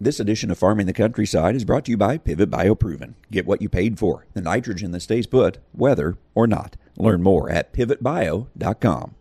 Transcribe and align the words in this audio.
This 0.00 0.20
edition 0.20 0.52
of 0.52 0.58
Farming 0.58 0.86
the 0.86 0.92
Countryside 0.92 1.56
is 1.56 1.64
brought 1.64 1.84
to 1.86 1.90
you 1.90 1.96
by 1.96 2.18
Pivot 2.18 2.48
BioProven. 2.48 3.14
Get 3.32 3.48
what 3.48 3.60
you 3.60 3.68
paid 3.68 3.98
for, 3.98 4.26
the 4.32 4.40
nitrogen 4.40 4.92
that 4.92 5.00
stays 5.00 5.26
put, 5.26 5.58
weather 5.74 6.16
or 6.36 6.46
not. 6.46 6.76
Learn 6.96 7.20
more 7.20 7.50
at 7.50 7.72
pivotbio.com. 7.72 9.16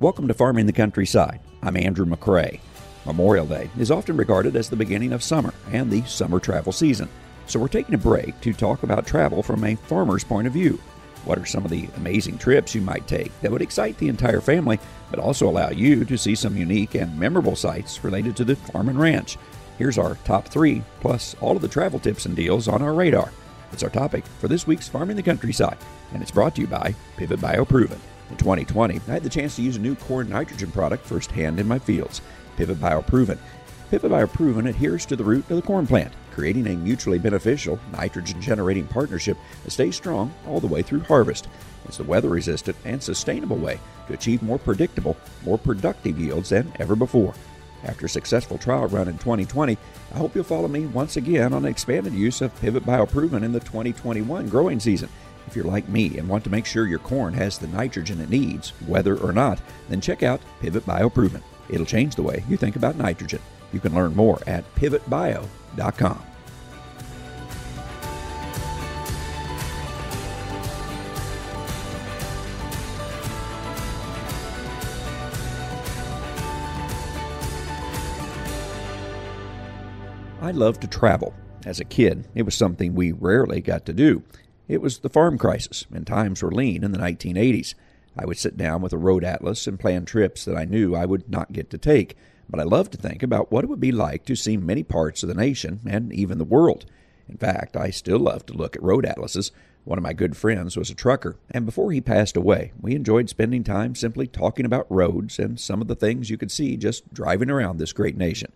Welcome 0.00 0.26
to 0.26 0.32
Farming 0.32 0.64
the 0.64 0.72
Countryside. 0.72 1.40
I'm 1.62 1.76
Andrew 1.76 2.06
McCrea. 2.06 2.60
Memorial 3.06 3.46
Day 3.46 3.70
is 3.78 3.90
often 3.90 4.16
regarded 4.16 4.56
as 4.56 4.68
the 4.68 4.76
beginning 4.76 5.12
of 5.12 5.22
summer 5.22 5.54
and 5.70 5.90
the 5.90 6.02
summer 6.02 6.38
travel 6.38 6.72
season. 6.72 7.08
So 7.46 7.58
we're 7.58 7.68
taking 7.68 7.94
a 7.94 7.98
break 7.98 8.40
to 8.42 8.52
talk 8.52 8.82
about 8.82 9.06
travel 9.06 9.42
from 9.42 9.64
a 9.64 9.74
farmer's 9.74 10.24
point 10.24 10.46
of 10.46 10.52
view. 10.52 10.78
What 11.24 11.38
are 11.38 11.46
some 11.46 11.64
of 11.64 11.70
the 11.70 11.88
amazing 11.96 12.38
trips 12.38 12.74
you 12.74 12.80
might 12.80 13.06
take 13.06 13.38
that 13.40 13.50
would 13.50 13.62
excite 13.62 13.98
the 13.98 14.08
entire 14.08 14.40
family, 14.40 14.78
but 15.10 15.18
also 15.18 15.48
allow 15.48 15.70
you 15.70 16.04
to 16.04 16.16
see 16.16 16.34
some 16.34 16.56
unique 16.56 16.94
and 16.94 17.18
memorable 17.18 17.56
sites 17.56 18.04
related 18.04 18.36
to 18.36 18.44
the 18.44 18.56
farm 18.56 18.88
and 18.88 18.98
ranch? 18.98 19.36
Here's 19.78 19.98
our 19.98 20.14
top 20.24 20.48
three, 20.48 20.82
plus 21.00 21.34
all 21.40 21.56
of 21.56 21.62
the 21.62 21.68
travel 21.68 21.98
tips 21.98 22.26
and 22.26 22.36
deals 22.36 22.68
on 22.68 22.82
our 22.82 22.94
radar. 22.94 23.32
It's 23.72 23.82
our 23.82 23.90
topic 23.90 24.24
for 24.38 24.48
this 24.48 24.66
week's 24.66 24.88
Farming 24.88 25.16
the 25.16 25.22
Countryside, 25.22 25.78
and 26.12 26.22
it's 26.22 26.30
brought 26.30 26.54
to 26.56 26.62
you 26.62 26.66
by 26.66 26.94
Pivot 27.16 27.40
BioProven. 27.40 27.98
In 28.30 28.36
2020, 28.36 29.00
I 29.08 29.10
had 29.10 29.22
the 29.22 29.28
chance 29.28 29.56
to 29.56 29.62
use 29.62 29.76
a 29.76 29.80
new 29.80 29.94
corn 29.94 30.28
nitrogen 30.28 30.70
product 30.70 31.04
firsthand 31.04 31.58
in 31.58 31.66
my 31.66 31.78
fields. 31.78 32.20
Pivot 32.60 32.78
BioProven. 32.78 33.38
Pivot 33.90 34.12
BioProven 34.12 34.68
adheres 34.68 35.06
to 35.06 35.16
the 35.16 35.24
root 35.24 35.48
of 35.48 35.56
the 35.56 35.62
corn 35.62 35.86
plant, 35.86 36.12
creating 36.30 36.66
a 36.66 36.76
mutually 36.76 37.18
beneficial 37.18 37.80
nitrogen 37.90 38.38
generating 38.38 38.86
partnership 38.86 39.38
that 39.64 39.70
stays 39.70 39.96
strong 39.96 40.30
all 40.46 40.60
the 40.60 40.66
way 40.66 40.82
through 40.82 41.00
harvest. 41.00 41.48
It's 41.86 41.96
the 41.96 42.04
weather 42.04 42.28
resistant 42.28 42.76
and 42.84 43.02
sustainable 43.02 43.56
way 43.56 43.80
to 44.08 44.12
achieve 44.12 44.42
more 44.42 44.58
predictable, 44.58 45.16
more 45.42 45.56
productive 45.56 46.20
yields 46.20 46.50
than 46.50 46.70
ever 46.78 46.94
before. 46.94 47.32
After 47.84 48.04
a 48.04 48.10
successful 48.10 48.58
trial 48.58 48.88
run 48.88 49.08
in 49.08 49.16
2020, 49.16 49.78
I 50.12 50.18
hope 50.18 50.34
you'll 50.34 50.44
follow 50.44 50.68
me 50.68 50.84
once 50.84 51.16
again 51.16 51.54
on 51.54 51.62
the 51.62 51.70
expanded 51.70 52.12
use 52.12 52.42
of 52.42 52.54
Pivot 52.60 52.84
BioProven 52.84 53.42
in 53.42 53.52
the 53.52 53.60
2021 53.60 54.50
growing 54.50 54.80
season. 54.80 55.08
If 55.46 55.56
you're 55.56 55.64
like 55.64 55.88
me 55.88 56.18
and 56.18 56.28
want 56.28 56.44
to 56.44 56.50
make 56.50 56.66
sure 56.66 56.86
your 56.86 56.98
corn 56.98 57.32
has 57.32 57.56
the 57.56 57.68
nitrogen 57.68 58.20
it 58.20 58.28
needs, 58.28 58.74
weather 58.86 59.16
or 59.16 59.32
not, 59.32 59.62
then 59.88 60.02
check 60.02 60.22
out 60.22 60.42
Pivot 60.60 60.84
BioProven. 60.84 61.40
It'll 61.70 61.86
change 61.86 62.16
the 62.16 62.22
way 62.22 62.44
you 62.48 62.56
think 62.56 62.76
about 62.76 62.96
nitrogen. 62.96 63.40
You 63.72 63.80
can 63.80 63.94
learn 63.94 64.14
more 64.14 64.40
at 64.46 64.64
pivotbio.com. 64.74 66.24
I 80.42 80.52
love 80.52 80.80
to 80.80 80.88
travel. 80.88 81.32
As 81.64 81.78
a 81.78 81.84
kid, 81.84 82.26
it 82.34 82.42
was 82.42 82.56
something 82.56 82.94
we 82.94 83.12
rarely 83.12 83.60
got 83.60 83.86
to 83.86 83.92
do. 83.92 84.24
It 84.66 84.80
was 84.80 84.98
the 84.98 85.08
farm 85.08 85.38
crisis, 85.38 85.86
and 85.92 86.06
times 86.06 86.42
were 86.42 86.50
lean 86.50 86.82
in 86.82 86.92
the 86.92 86.98
1980s. 86.98 87.74
I 88.16 88.26
would 88.26 88.38
sit 88.38 88.56
down 88.56 88.82
with 88.82 88.92
a 88.92 88.98
road 88.98 89.24
atlas 89.24 89.66
and 89.66 89.78
plan 89.78 90.04
trips 90.04 90.44
that 90.44 90.56
I 90.56 90.64
knew 90.64 90.94
I 90.94 91.06
would 91.06 91.30
not 91.30 91.52
get 91.52 91.70
to 91.70 91.78
take, 91.78 92.16
but 92.48 92.60
I 92.60 92.64
loved 92.64 92.92
to 92.92 92.98
think 92.98 93.22
about 93.22 93.52
what 93.52 93.64
it 93.64 93.68
would 93.68 93.80
be 93.80 93.92
like 93.92 94.24
to 94.26 94.34
see 94.34 94.56
many 94.56 94.82
parts 94.82 95.22
of 95.22 95.28
the 95.28 95.34
nation 95.34 95.80
and 95.86 96.12
even 96.12 96.38
the 96.38 96.44
world. 96.44 96.86
In 97.28 97.36
fact, 97.36 97.76
I 97.76 97.90
still 97.90 98.18
love 98.18 98.44
to 98.46 98.52
look 98.52 98.74
at 98.74 98.82
road 98.82 99.06
atlases. 99.06 99.52
One 99.84 99.98
of 99.98 100.02
my 100.02 100.12
good 100.12 100.36
friends 100.36 100.76
was 100.76 100.90
a 100.90 100.94
trucker, 100.94 101.36
and 101.50 101.64
before 101.64 101.92
he 101.92 102.00
passed 102.00 102.36
away, 102.36 102.72
we 102.80 102.94
enjoyed 102.94 103.30
spending 103.30 103.62
time 103.62 103.94
simply 103.94 104.26
talking 104.26 104.66
about 104.66 104.90
roads 104.90 105.38
and 105.38 105.58
some 105.58 105.80
of 105.80 105.86
the 105.86 105.94
things 105.94 106.28
you 106.28 106.36
could 106.36 106.50
see 106.50 106.76
just 106.76 107.14
driving 107.14 107.50
around 107.50 107.78
this 107.78 107.92
great 107.92 108.16
nation. 108.16 108.52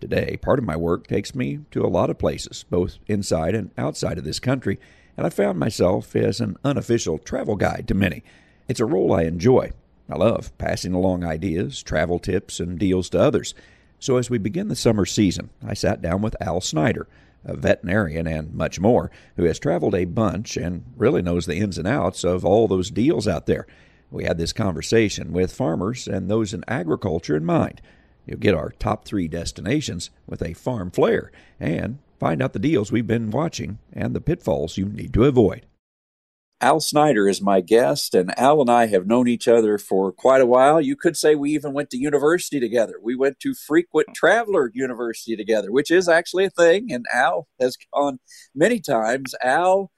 Today, 0.00 0.36
part 0.36 0.60
of 0.60 0.64
my 0.64 0.76
work 0.76 1.06
takes 1.06 1.34
me 1.34 1.60
to 1.72 1.84
a 1.84 1.88
lot 1.88 2.10
of 2.10 2.18
places, 2.18 2.64
both 2.70 2.98
inside 3.08 3.54
and 3.54 3.70
outside 3.76 4.18
of 4.18 4.24
this 4.24 4.38
country, 4.38 4.78
and 5.16 5.26
I 5.26 5.30
found 5.30 5.58
myself 5.58 6.14
as 6.14 6.40
an 6.40 6.56
unofficial 6.62 7.18
travel 7.18 7.56
guide 7.56 7.88
to 7.88 7.94
many. 7.94 8.22
It's 8.68 8.80
a 8.80 8.84
role 8.84 9.14
I 9.14 9.22
enjoy. 9.22 9.72
I 10.10 10.16
love 10.16 10.56
passing 10.58 10.92
along 10.92 11.24
ideas, 11.24 11.82
travel 11.82 12.18
tips, 12.18 12.60
and 12.60 12.78
deals 12.78 13.08
to 13.10 13.18
others. 13.18 13.54
So 13.98 14.18
as 14.18 14.28
we 14.28 14.36
begin 14.36 14.68
the 14.68 14.76
summer 14.76 15.06
season, 15.06 15.48
I 15.66 15.72
sat 15.72 16.02
down 16.02 16.20
with 16.20 16.36
Al 16.40 16.60
Snyder, 16.60 17.08
a 17.46 17.56
veterinarian 17.56 18.26
and 18.26 18.52
much 18.52 18.78
more, 18.78 19.10
who 19.36 19.44
has 19.44 19.58
traveled 19.58 19.94
a 19.94 20.04
bunch 20.04 20.58
and 20.58 20.84
really 20.98 21.22
knows 21.22 21.46
the 21.46 21.56
ins 21.56 21.78
and 21.78 21.88
outs 21.88 22.24
of 22.24 22.44
all 22.44 22.68
those 22.68 22.90
deals 22.90 23.26
out 23.26 23.46
there. 23.46 23.66
We 24.10 24.24
had 24.24 24.36
this 24.36 24.52
conversation 24.52 25.32
with 25.32 25.50
farmers 25.50 26.06
and 26.06 26.28
those 26.28 26.52
in 26.52 26.62
agriculture 26.68 27.36
in 27.36 27.46
mind. 27.46 27.80
You'll 28.26 28.38
get 28.38 28.54
our 28.54 28.72
top 28.78 29.06
three 29.06 29.28
destinations 29.28 30.10
with 30.26 30.42
a 30.42 30.52
farm 30.52 30.90
flair 30.90 31.32
and 31.58 32.00
find 32.18 32.42
out 32.42 32.52
the 32.52 32.58
deals 32.58 32.92
we've 32.92 33.06
been 33.06 33.30
watching 33.30 33.78
and 33.94 34.14
the 34.14 34.20
pitfalls 34.20 34.76
you 34.76 34.84
need 34.84 35.14
to 35.14 35.24
avoid. 35.24 35.64
Al 36.60 36.80
Snyder 36.80 37.28
is 37.28 37.40
my 37.40 37.60
guest, 37.60 38.14
and 38.14 38.36
Al 38.36 38.60
and 38.60 38.68
I 38.68 38.86
have 38.86 39.06
known 39.06 39.28
each 39.28 39.46
other 39.46 39.78
for 39.78 40.10
quite 40.10 40.40
a 40.40 40.46
while. 40.46 40.80
You 40.80 40.96
could 40.96 41.16
say 41.16 41.36
we 41.36 41.52
even 41.52 41.72
went 41.72 41.88
to 41.90 41.96
university 41.96 42.58
together. 42.58 42.94
We 43.00 43.14
went 43.14 43.38
to 43.40 43.54
Frequent 43.54 44.08
Traveler 44.12 44.72
University 44.74 45.36
together, 45.36 45.70
which 45.70 45.92
is 45.92 46.08
actually 46.08 46.46
a 46.46 46.50
thing, 46.50 46.92
and 46.92 47.06
Al 47.12 47.46
has 47.60 47.76
gone 47.94 48.18
many 48.56 48.80
times. 48.80 49.36
Al, 49.40 49.92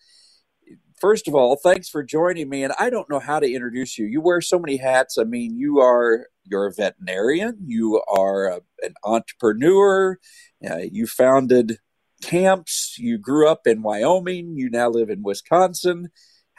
first 1.01 1.27
of 1.27 1.35
all, 1.35 1.57
thanks 1.57 1.89
for 1.89 2.03
joining 2.03 2.51
me. 2.51 2.63
And 2.63 2.75
I 2.79 2.91
don't 2.91 3.09
know 3.09 3.21
how 3.21 3.41
to 3.41 3.51
introduce 3.51 3.97
you. 3.97 4.05
You 4.05 4.21
wear 4.21 4.43
so 4.43 4.59
many 4.59 4.77
hats. 4.77 5.17
I 5.17 5.25
mean, 5.25 5.57
you 5.57 5.81
are 5.81 6.27
you're 6.45 6.67
a 6.67 6.75
veterinarian, 6.75 7.57
you 7.65 8.03
are 8.07 8.49
a, 8.49 8.61
an 8.83 8.95
entrepreneur, 9.03 10.19
uh, 10.69 10.77
you 10.77 11.07
founded 11.07 11.79
camps, 12.23 12.97
you 12.99 13.17
grew 13.17 13.49
up 13.49 13.67
in 13.67 13.81
Wyoming, 13.81 14.57
you 14.57 14.69
now 14.69 14.91
live 14.91 15.09
in 15.09 15.23
Wisconsin 15.23 16.11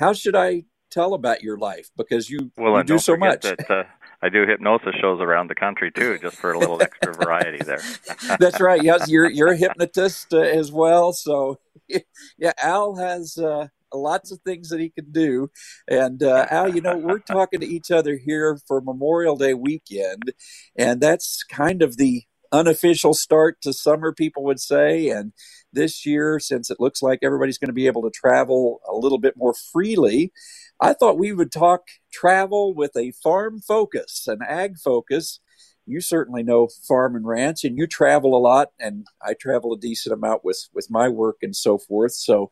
how 0.01 0.13
should 0.13 0.35
I 0.35 0.63
tell 0.89 1.13
about 1.13 1.44
your 1.44 1.57
life? 1.57 1.89
Because 1.95 2.29
you, 2.29 2.51
well, 2.57 2.78
you 2.78 2.84
do 2.84 3.00
so 3.00 3.16
much. 3.16 3.44
That, 3.44 3.69
uh, 3.69 3.84
I 4.22 4.29
do 4.29 4.45
hypnosis 4.45 4.95
shows 5.00 5.22
around 5.22 5.47
the 5.47 5.56
country 5.56 5.91
too, 5.91 6.17
just 6.19 6.38
for 6.38 6.51
a 6.51 6.59
little 6.59 6.81
extra 6.81 7.13
variety 7.13 7.63
there. 7.63 7.81
That's 8.39 8.59
right. 8.59 8.81
Yes, 8.81 9.09
you're 9.09 9.29
you're 9.29 9.53
a 9.53 9.57
hypnotist 9.57 10.34
uh, 10.34 10.39
as 10.39 10.72
well. 10.72 11.13
So, 11.13 11.59
yeah, 12.38 12.53
Al 12.62 12.95
has 12.95 13.38
uh, 13.38 13.67
lots 13.94 14.31
of 14.31 14.39
things 14.45 14.69
that 14.69 14.79
he 14.79 14.89
can 14.89 15.12
do. 15.12 15.50
And 15.88 16.22
uh, 16.23 16.47
Al, 16.50 16.73
you 16.73 16.81
know, 16.81 16.97
we're 16.97 17.19
talking 17.19 17.59
to 17.62 17.68
each 17.68 17.91
other 17.91 18.18
here 18.18 18.59
for 18.68 18.81
Memorial 18.81 19.35
Day 19.35 19.53
weekend, 19.53 20.33
and 20.75 21.00
that's 21.00 21.44
kind 21.44 21.81
of 21.81 21.97
the 21.97 22.23
unofficial 22.51 23.13
start 23.13 23.62
to 23.62 23.73
summer, 23.73 24.13
people 24.13 24.44
would 24.44 24.59
say. 24.59 25.09
And 25.09 25.34
this 25.72 26.06
year, 26.06 26.39
since 26.39 26.69
it 26.69 26.79
looks 26.79 27.01
like 27.01 27.19
everybody's 27.23 27.57
going 27.57 27.69
to 27.69 27.73
be 27.73 27.88
able 27.88 28.01
to 28.03 28.09
travel 28.09 28.81
a 28.89 28.95
little 28.95 29.19
bit 29.19 29.35
more 29.38 29.53
freely, 29.53 30.31
I 30.79 30.94
thought 30.94 31.19
we 31.19 31.31
would 31.31 31.51
talk 31.51 31.84
travel 32.12 32.73
with 32.73 32.95
a 32.97 33.12
farm 33.12 33.59
focus, 33.59 34.28
an 34.28 34.39
ag 34.47 34.78
focus. 34.78 35.39
You 35.85 36.01
certainly 36.01 36.44
know 36.44 36.69
farm 36.88 37.16
and 37.16 37.25
ranch, 37.25 37.63
and 37.63 37.78
you 37.78 37.88
travel 37.88 38.35
a 38.35 38.39
lot, 38.39 38.69
and 38.79 39.07
I 39.22 39.33
travel 39.33 39.73
a 39.73 39.79
decent 39.79 40.13
amount 40.13 40.45
with 40.45 40.69
with 40.73 40.88
my 40.89 41.09
work 41.09 41.38
and 41.41 41.56
so 41.56 41.78
forth. 41.78 42.13
So, 42.13 42.50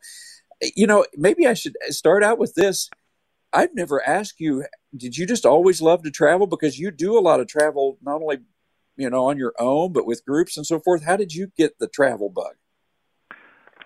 you 0.74 0.86
know, 0.86 1.06
maybe 1.16 1.46
I 1.46 1.54
should 1.54 1.76
start 1.88 2.22
out 2.22 2.38
with 2.38 2.54
this. 2.54 2.90
I've 3.52 3.74
never 3.74 4.06
asked 4.06 4.40
you, 4.40 4.64
did 4.96 5.16
you 5.16 5.26
just 5.26 5.46
always 5.46 5.82
love 5.82 6.02
to 6.04 6.10
travel? 6.10 6.46
Because 6.46 6.78
you 6.78 6.90
do 6.90 7.18
a 7.18 7.20
lot 7.20 7.40
of 7.40 7.48
travel, 7.48 7.98
not 8.02 8.20
only 8.20 8.38
you 8.96 9.08
know 9.10 9.26
on 9.26 9.38
your 9.38 9.54
own, 9.58 9.92
but 9.92 10.06
with 10.06 10.24
groups 10.24 10.56
and 10.56 10.66
so 10.66 10.78
forth. 10.78 11.04
How 11.04 11.16
did 11.16 11.34
you 11.34 11.50
get 11.56 11.78
the 11.78 11.88
travel 11.88 12.28
bug? 12.28 12.54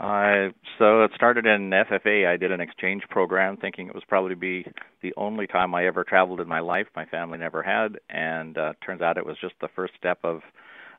Uh, 0.00 0.50
so 0.78 1.04
it 1.04 1.12
started 1.14 1.46
in 1.46 1.70
FFA. 1.70 2.26
I 2.26 2.36
did 2.36 2.50
an 2.50 2.60
exchange 2.60 3.04
program, 3.10 3.56
thinking 3.56 3.86
it 3.86 3.94
was 3.94 4.02
probably 4.08 4.34
be 4.34 4.66
the 5.02 5.14
only 5.16 5.46
time 5.46 5.74
I 5.74 5.86
ever 5.86 6.02
traveled 6.02 6.40
in 6.40 6.48
my 6.48 6.60
life. 6.60 6.86
My 6.96 7.04
family 7.04 7.38
never 7.38 7.62
had, 7.62 7.98
and 8.10 8.58
uh, 8.58 8.72
turns 8.84 9.02
out 9.02 9.18
it 9.18 9.26
was 9.26 9.36
just 9.40 9.54
the 9.60 9.68
first 9.76 9.94
step 9.96 10.18
of 10.24 10.40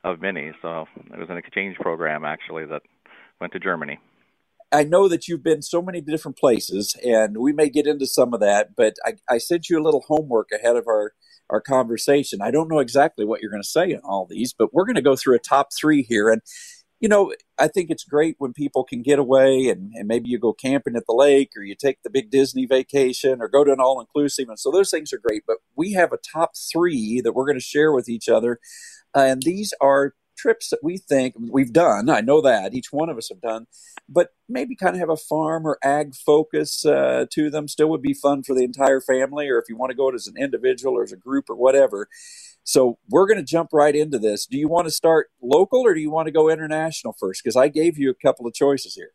of 0.03 0.21
many. 0.21 0.51
So 0.61 0.85
it 1.11 1.19
was 1.19 1.29
an 1.29 1.37
exchange 1.37 1.77
program 1.77 2.23
actually 2.23 2.65
that 2.65 2.83
went 3.41 3.51
to 3.53 3.59
Germany. 3.59 3.99
I 4.71 4.83
know 4.83 5.07
that 5.07 5.27
you've 5.27 5.43
been 5.43 5.61
so 5.61 5.81
many 5.81 6.01
different 6.01 6.37
places, 6.37 6.95
and 7.03 7.37
we 7.37 7.53
may 7.53 7.69
get 7.69 7.87
into 7.87 8.07
some 8.07 8.33
of 8.33 8.39
that. 8.39 8.75
But 8.75 8.95
I, 9.05 9.15
I 9.29 9.37
sent 9.39 9.69
you 9.69 9.79
a 9.79 9.83
little 9.83 10.05
homework 10.07 10.49
ahead 10.51 10.75
of 10.75 10.87
our 10.87 11.13
our 11.49 11.61
conversation. 11.61 12.41
I 12.41 12.51
don't 12.51 12.69
know 12.69 12.79
exactly 12.79 13.25
what 13.25 13.41
you're 13.41 13.51
going 13.51 13.63
to 13.63 13.67
say 13.67 13.91
in 13.91 13.99
all 14.03 14.27
these, 14.29 14.53
but 14.57 14.73
we're 14.73 14.85
going 14.85 14.95
to 14.95 15.01
go 15.01 15.15
through 15.15 15.35
a 15.35 15.39
top 15.39 15.69
three 15.77 16.03
here. 16.03 16.29
And 16.29 16.41
you 16.99 17.09
know, 17.09 17.33
I 17.59 17.67
think 17.67 17.89
it's 17.89 18.03
great 18.03 18.35
when 18.37 18.53
people 18.53 18.83
can 18.83 19.01
get 19.01 19.19
away 19.19 19.67
and, 19.67 19.91
and 19.95 20.07
maybe 20.07 20.29
you 20.29 20.39
go 20.39 20.53
camping 20.53 20.95
at 20.95 21.03
the 21.07 21.13
lake 21.13 21.51
or 21.55 21.61
you 21.61 21.75
take 21.75 22.01
the 22.03 22.09
big 22.09 22.31
Disney 22.31 22.65
vacation 22.65 23.41
or 23.41 23.47
go 23.47 23.63
to 23.63 23.73
an 23.73 23.79
all 23.79 23.99
inclusive. 23.99 24.47
And 24.47 24.59
so 24.59 24.71
those 24.71 24.91
things 24.91 25.11
are 25.11 25.19
great. 25.19 25.43
But 25.45 25.57
we 25.75 25.91
have 25.93 26.13
a 26.13 26.17
top 26.17 26.51
three 26.71 27.21
that 27.21 27.33
we're 27.33 27.45
going 27.45 27.59
to 27.59 27.63
share 27.63 27.91
with 27.91 28.07
each 28.07 28.29
other. 28.29 28.59
And 29.13 29.43
these 29.43 29.73
are 29.81 30.13
trips 30.37 30.69
that 30.69 30.79
we 30.83 30.97
think 30.97 31.35
we've 31.37 31.73
done. 31.73 32.09
I 32.09 32.21
know 32.21 32.41
that 32.41 32.73
each 32.73 32.91
one 32.91 33.09
of 33.09 33.17
us 33.17 33.29
have 33.29 33.41
done, 33.41 33.67
but 34.07 34.33
maybe 34.47 34.75
kind 34.75 34.95
of 34.95 34.99
have 34.99 35.09
a 35.09 35.17
farm 35.17 35.65
or 35.65 35.77
ag 35.83 36.15
focus 36.15 36.85
uh, 36.85 37.25
to 37.31 37.49
them. 37.49 37.67
Still 37.67 37.89
would 37.89 38.01
be 38.01 38.13
fun 38.13 38.43
for 38.43 38.53
the 38.53 38.63
entire 38.63 39.01
family, 39.01 39.49
or 39.49 39.57
if 39.57 39.65
you 39.69 39.75
want 39.75 39.91
to 39.91 39.95
go 39.95 40.09
it 40.09 40.15
as 40.15 40.27
an 40.27 40.35
individual 40.37 40.97
or 40.97 41.03
as 41.03 41.11
a 41.11 41.17
group 41.17 41.49
or 41.49 41.55
whatever. 41.55 42.07
So 42.63 42.97
we're 43.09 43.27
going 43.27 43.37
to 43.37 43.43
jump 43.43 43.69
right 43.73 43.95
into 43.95 44.17
this. 44.17 44.45
Do 44.45 44.57
you 44.57 44.67
want 44.67 44.87
to 44.87 44.91
start 44.91 45.29
local 45.41 45.81
or 45.81 45.93
do 45.93 46.01
you 46.01 46.09
want 46.09 46.27
to 46.27 46.31
go 46.31 46.49
international 46.49 47.15
first? 47.19 47.43
Because 47.43 47.55
I 47.55 47.67
gave 47.67 47.97
you 47.97 48.09
a 48.09 48.15
couple 48.15 48.47
of 48.47 48.53
choices 48.53 48.95
here. 48.95 49.11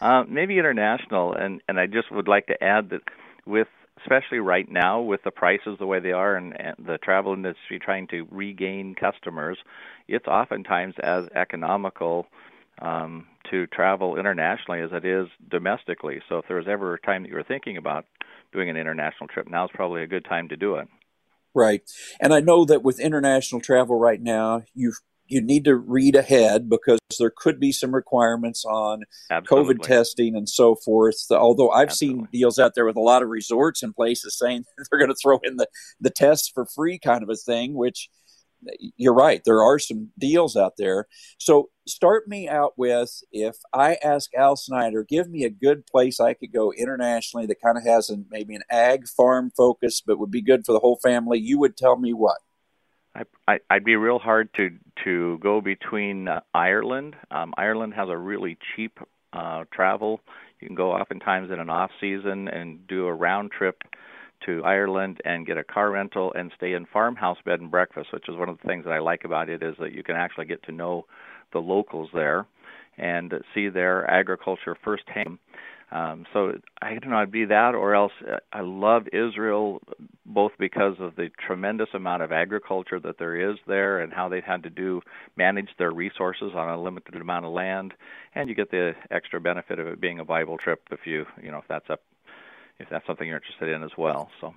uh, 0.00 0.24
maybe 0.28 0.58
international, 0.58 1.32
and 1.32 1.60
and 1.68 1.80
I 1.80 1.86
just 1.86 2.10
would 2.10 2.28
like 2.28 2.46
to 2.46 2.62
add 2.62 2.90
that 2.90 3.02
with 3.46 3.68
especially 4.02 4.38
right 4.38 4.70
now 4.70 5.00
with 5.00 5.22
the 5.24 5.30
prices 5.30 5.76
the 5.78 5.86
way 5.86 5.98
they 6.00 6.12
are 6.12 6.36
and, 6.36 6.58
and 6.60 6.76
the 6.86 6.98
travel 6.98 7.32
industry 7.32 7.78
trying 7.78 8.06
to 8.08 8.26
regain 8.30 8.94
customers, 8.94 9.58
it's 10.06 10.26
oftentimes 10.26 10.94
as 11.02 11.24
economical 11.34 12.26
um, 12.80 13.26
to 13.50 13.66
travel 13.68 14.16
internationally 14.16 14.80
as 14.80 14.90
it 14.92 15.04
is 15.04 15.28
domestically. 15.48 16.20
So 16.28 16.38
if 16.38 16.46
there 16.48 16.56
was 16.56 16.68
ever 16.68 16.94
a 16.94 17.00
time 17.00 17.22
that 17.22 17.28
you 17.28 17.34
were 17.34 17.44
thinking 17.44 17.76
about 17.76 18.04
doing 18.52 18.68
an 18.68 18.76
international 18.76 19.28
trip, 19.28 19.48
now 19.48 19.64
is 19.64 19.70
probably 19.74 20.02
a 20.02 20.06
good 20.06 20.24
time 20.24 20.48
to 20.48 20.56
do 20.56 20.76
it. 20.76 20.88
Right. 21.54 21.82
And 22.20 22.32
I 22.32 22.40
know 22.40 22.64
that 22.66 22.82
with 22.82 23.00
international 23.00 23.60
travel 23.60 23.98
right 23.98 24.20
now, 24.20 24.62
you've 24.74 24.98
you 25.28 25.42
need 25.42 25.64
to 25.64 25.76
read 25.76 26.16
ahead 26.16 26.68
because 26.68 26.98
there 27.18 27.32
could 27.34 27.60
be 27.60 27.70
some 27.70 27.94
requirements 27.94 28.64
on 28.64 29.04
Absolutely. 29.30 29.74
COVID 29.74 29.82
testing 29.82 30.34
and 30.34 30.48
so 30.48 30.74
forth. 30.74 31.16
Although 31.30 31.70
I've 31.70 31.90
Absolutely. 31.90 32.20
seen 32.20 32.28
deals 32.32 32.58
out 32.58 32.74
there 32.74 32.86
with 32.86 32.96
a 32.96 33.00
lot 33.00 33.22
of 33.22 33.28
resorts 33.28 33.82
and 33.82 33.94
places 33.94 34.38
saying 34.38 34.64
they're 34.90 34.98
going 34.98 35.10
to 35.10 35.16
throw 35.22 35.38
in 35.44 35.56
the, 35.56 35.68
the 36.00 36.10
tests 36.10 36.50
for 36.52 36.66
free 36.66 36.98
kind 36.98 37.22
of 37.22 37.28
a 37.28 37.36
thing, 37.36 37.74
which 37.74 38.08
you're 38.96 39.14
right. 39.14 39.42
There 39.44 39.62
are 39.62 39.78
some 39.78 40.10
deals 40.18 40.56
out 40.56 40.74
there. 40.76 41.06
So 41.38 41.70
start 41.86 42.28
me 42.28 42.48
out 42.48 42.72
with 42.76 43.22
if 43.32 43.56
I 43.72 43.96
ask 44.02 44.30
Al 44.34 44.56
Snyder, 44.56 45.04
give 45.08 45.28
me 45.28 45.44
a 45.44 45.50
good 45.50 45.86
place 45.86 46.20
I 46.20 46.34
could 46.34 46.52
go 46.52 46.72
internationally 46.72 47.46
that 47.46 47.60
kind 47.60 47.78
of 47.78 47.84
has 47.84 48.10
an, 48.10 48.26
maybe 48.30 48.54
an 48.54 48.62
ag 48.70 49.08
farm 49.08 49.52
focus, 49.56 50.02
but 50.04 50.18
would 50.18 50.30
be 50.30 50.42
good 50.42 50.64
for 50.66 50.72
the 50.72 50.80
whole 50.80 50.98
family. 51.02 51.38
You 51.38 51.58
would 51.58 51.76
tell 51.76 51.96
me 51.96 52.12
what? 52.12 52.38
I, 53.48 53.58
I, 53.68 53.74
would 53.74 53.84
be 53.84 53.96
real 53.96 54.18
hard 54.18 54.52
to 54.54 54.70
to 55.04 55.38
go 55.38 55.60
between 55.60 56.28
uh, 56.28 56.40
Ireland. 56.54 57.16
Um, 57.30 57.54
Ireland 57.56 57.94
has 57.94 58.08
a 58.08 58.16
really 58.16 58.58
cheap 58.76 58.98
uh, 59.32 59.64
travel. 59.72 60.20
You 60.60 60.68
can 60.68 60.76
go 60.76 60.92
oftentimes 60.92 61.50
in 61.50 61.58
an 61.58 61.70
off 61.70 61.90
season 62.00 62.48
and 62.48 62.86
do 62.86 63.06
a 63.06 63.14
round 63.14 63.50
trip 63.50 63.82
to 64.46 64.62
Ireland 64.64 65.20
and 65.24 65.46
get 65.46 65.56
a 65.56 65.64
car 65.64 65.90
rental 65.90 66.32
and 66.34 66.52
stay 66.56 66.74
in 66.74 66.86
farmhouse 66.86 67.38
bed 67.44 67.60
and 67.60 67.70
breakfast, 67.70 68.12
which 68.12 68.28
is 68.28 68.36
one 68.36 68.48
of 68.48 68.58
the 68.60 68.68
things 68.68 68.84
that 68.84 68.92
I 68.92 68.98
like 68.98 69.24
about 69.24 69.48
it 69.48 69.62
is 69.62 69.74
that 69.80 69.92
you 69.92 70.02
can 70.02 70.16
actually 70.16 70.46
get 70.46 70.62
to 70.64 70.72
know 70.72 71.06
the 71.52 71.58
locals 71.58 72.10
there 72.12 72.46
and 72.96 73.32
see 73.54 73.68
their 73.68 74.08
agriculture 74.10 74.76
firsthand. 74.84 75.38
Um, 75.90 76.26
so 76.34 76.52
I 76.82 76.90
don't 76.90 77.10
know, 77.10 77.18
it'd 77.18 77.30
be 77.30 77.46
that, 77.46 77.74
or 77.74 77.94
else 77.94 78.12
uh, 78.30 78.36
I 78.52 78.60
love 78.60 79.04
Israel 79.10 79.80
both 80.26 80.52
because 80.58 80.96
of 81.00 81.16
the 81.16 81.30
tremendous 81.46 81.88
amount 81.94 82.22
of 82.22 82.30
agriculture 82.30 83.00
that 83.00 83.18
there 83.18 83.50
is 83.50 83.56
there, 83.66 84.00
and 84.00 84.12
how 84.12 84.28
they've 84.28 84.44
had 84.44 84.62
to 84.64 84.70
do 84.70 85.00
manage 85.36 85.70
their 85.78 85.90
resources 85.90 86.52
on 86.54 86.68
a 86.68 86.82
limited 86.82 87.14
amount 87.14 87.46
of 87.46 87.52
land, 87.52 87.94
and 88.34 88.50
you 88.50 88.54
get 88.54 88.70
the 88.70 88.92
extra 89.10 89.40
benefit 89.40 89.78
of 89.78 89.86
it 89.86 89.98
being 89.98 90.18
a 90.18 90.24
Bible 90.26 90.58
trip 90.58 90.82
if 90.90 91.00
you 91.06 91.24
you 91.42 91.50
know 91.50 91.58
if 91.58 91.68
that's 91.68 91.88
up 91.88 92.02
if 92.78 92.88
that's 92.88 93.06
something 93.06 93.26
you're 93.26 93.36
interested 93.36 93.68
in 93.68 93.82
as 93.82 93.90
well. 93.96 94.30
So. 94.40 94.54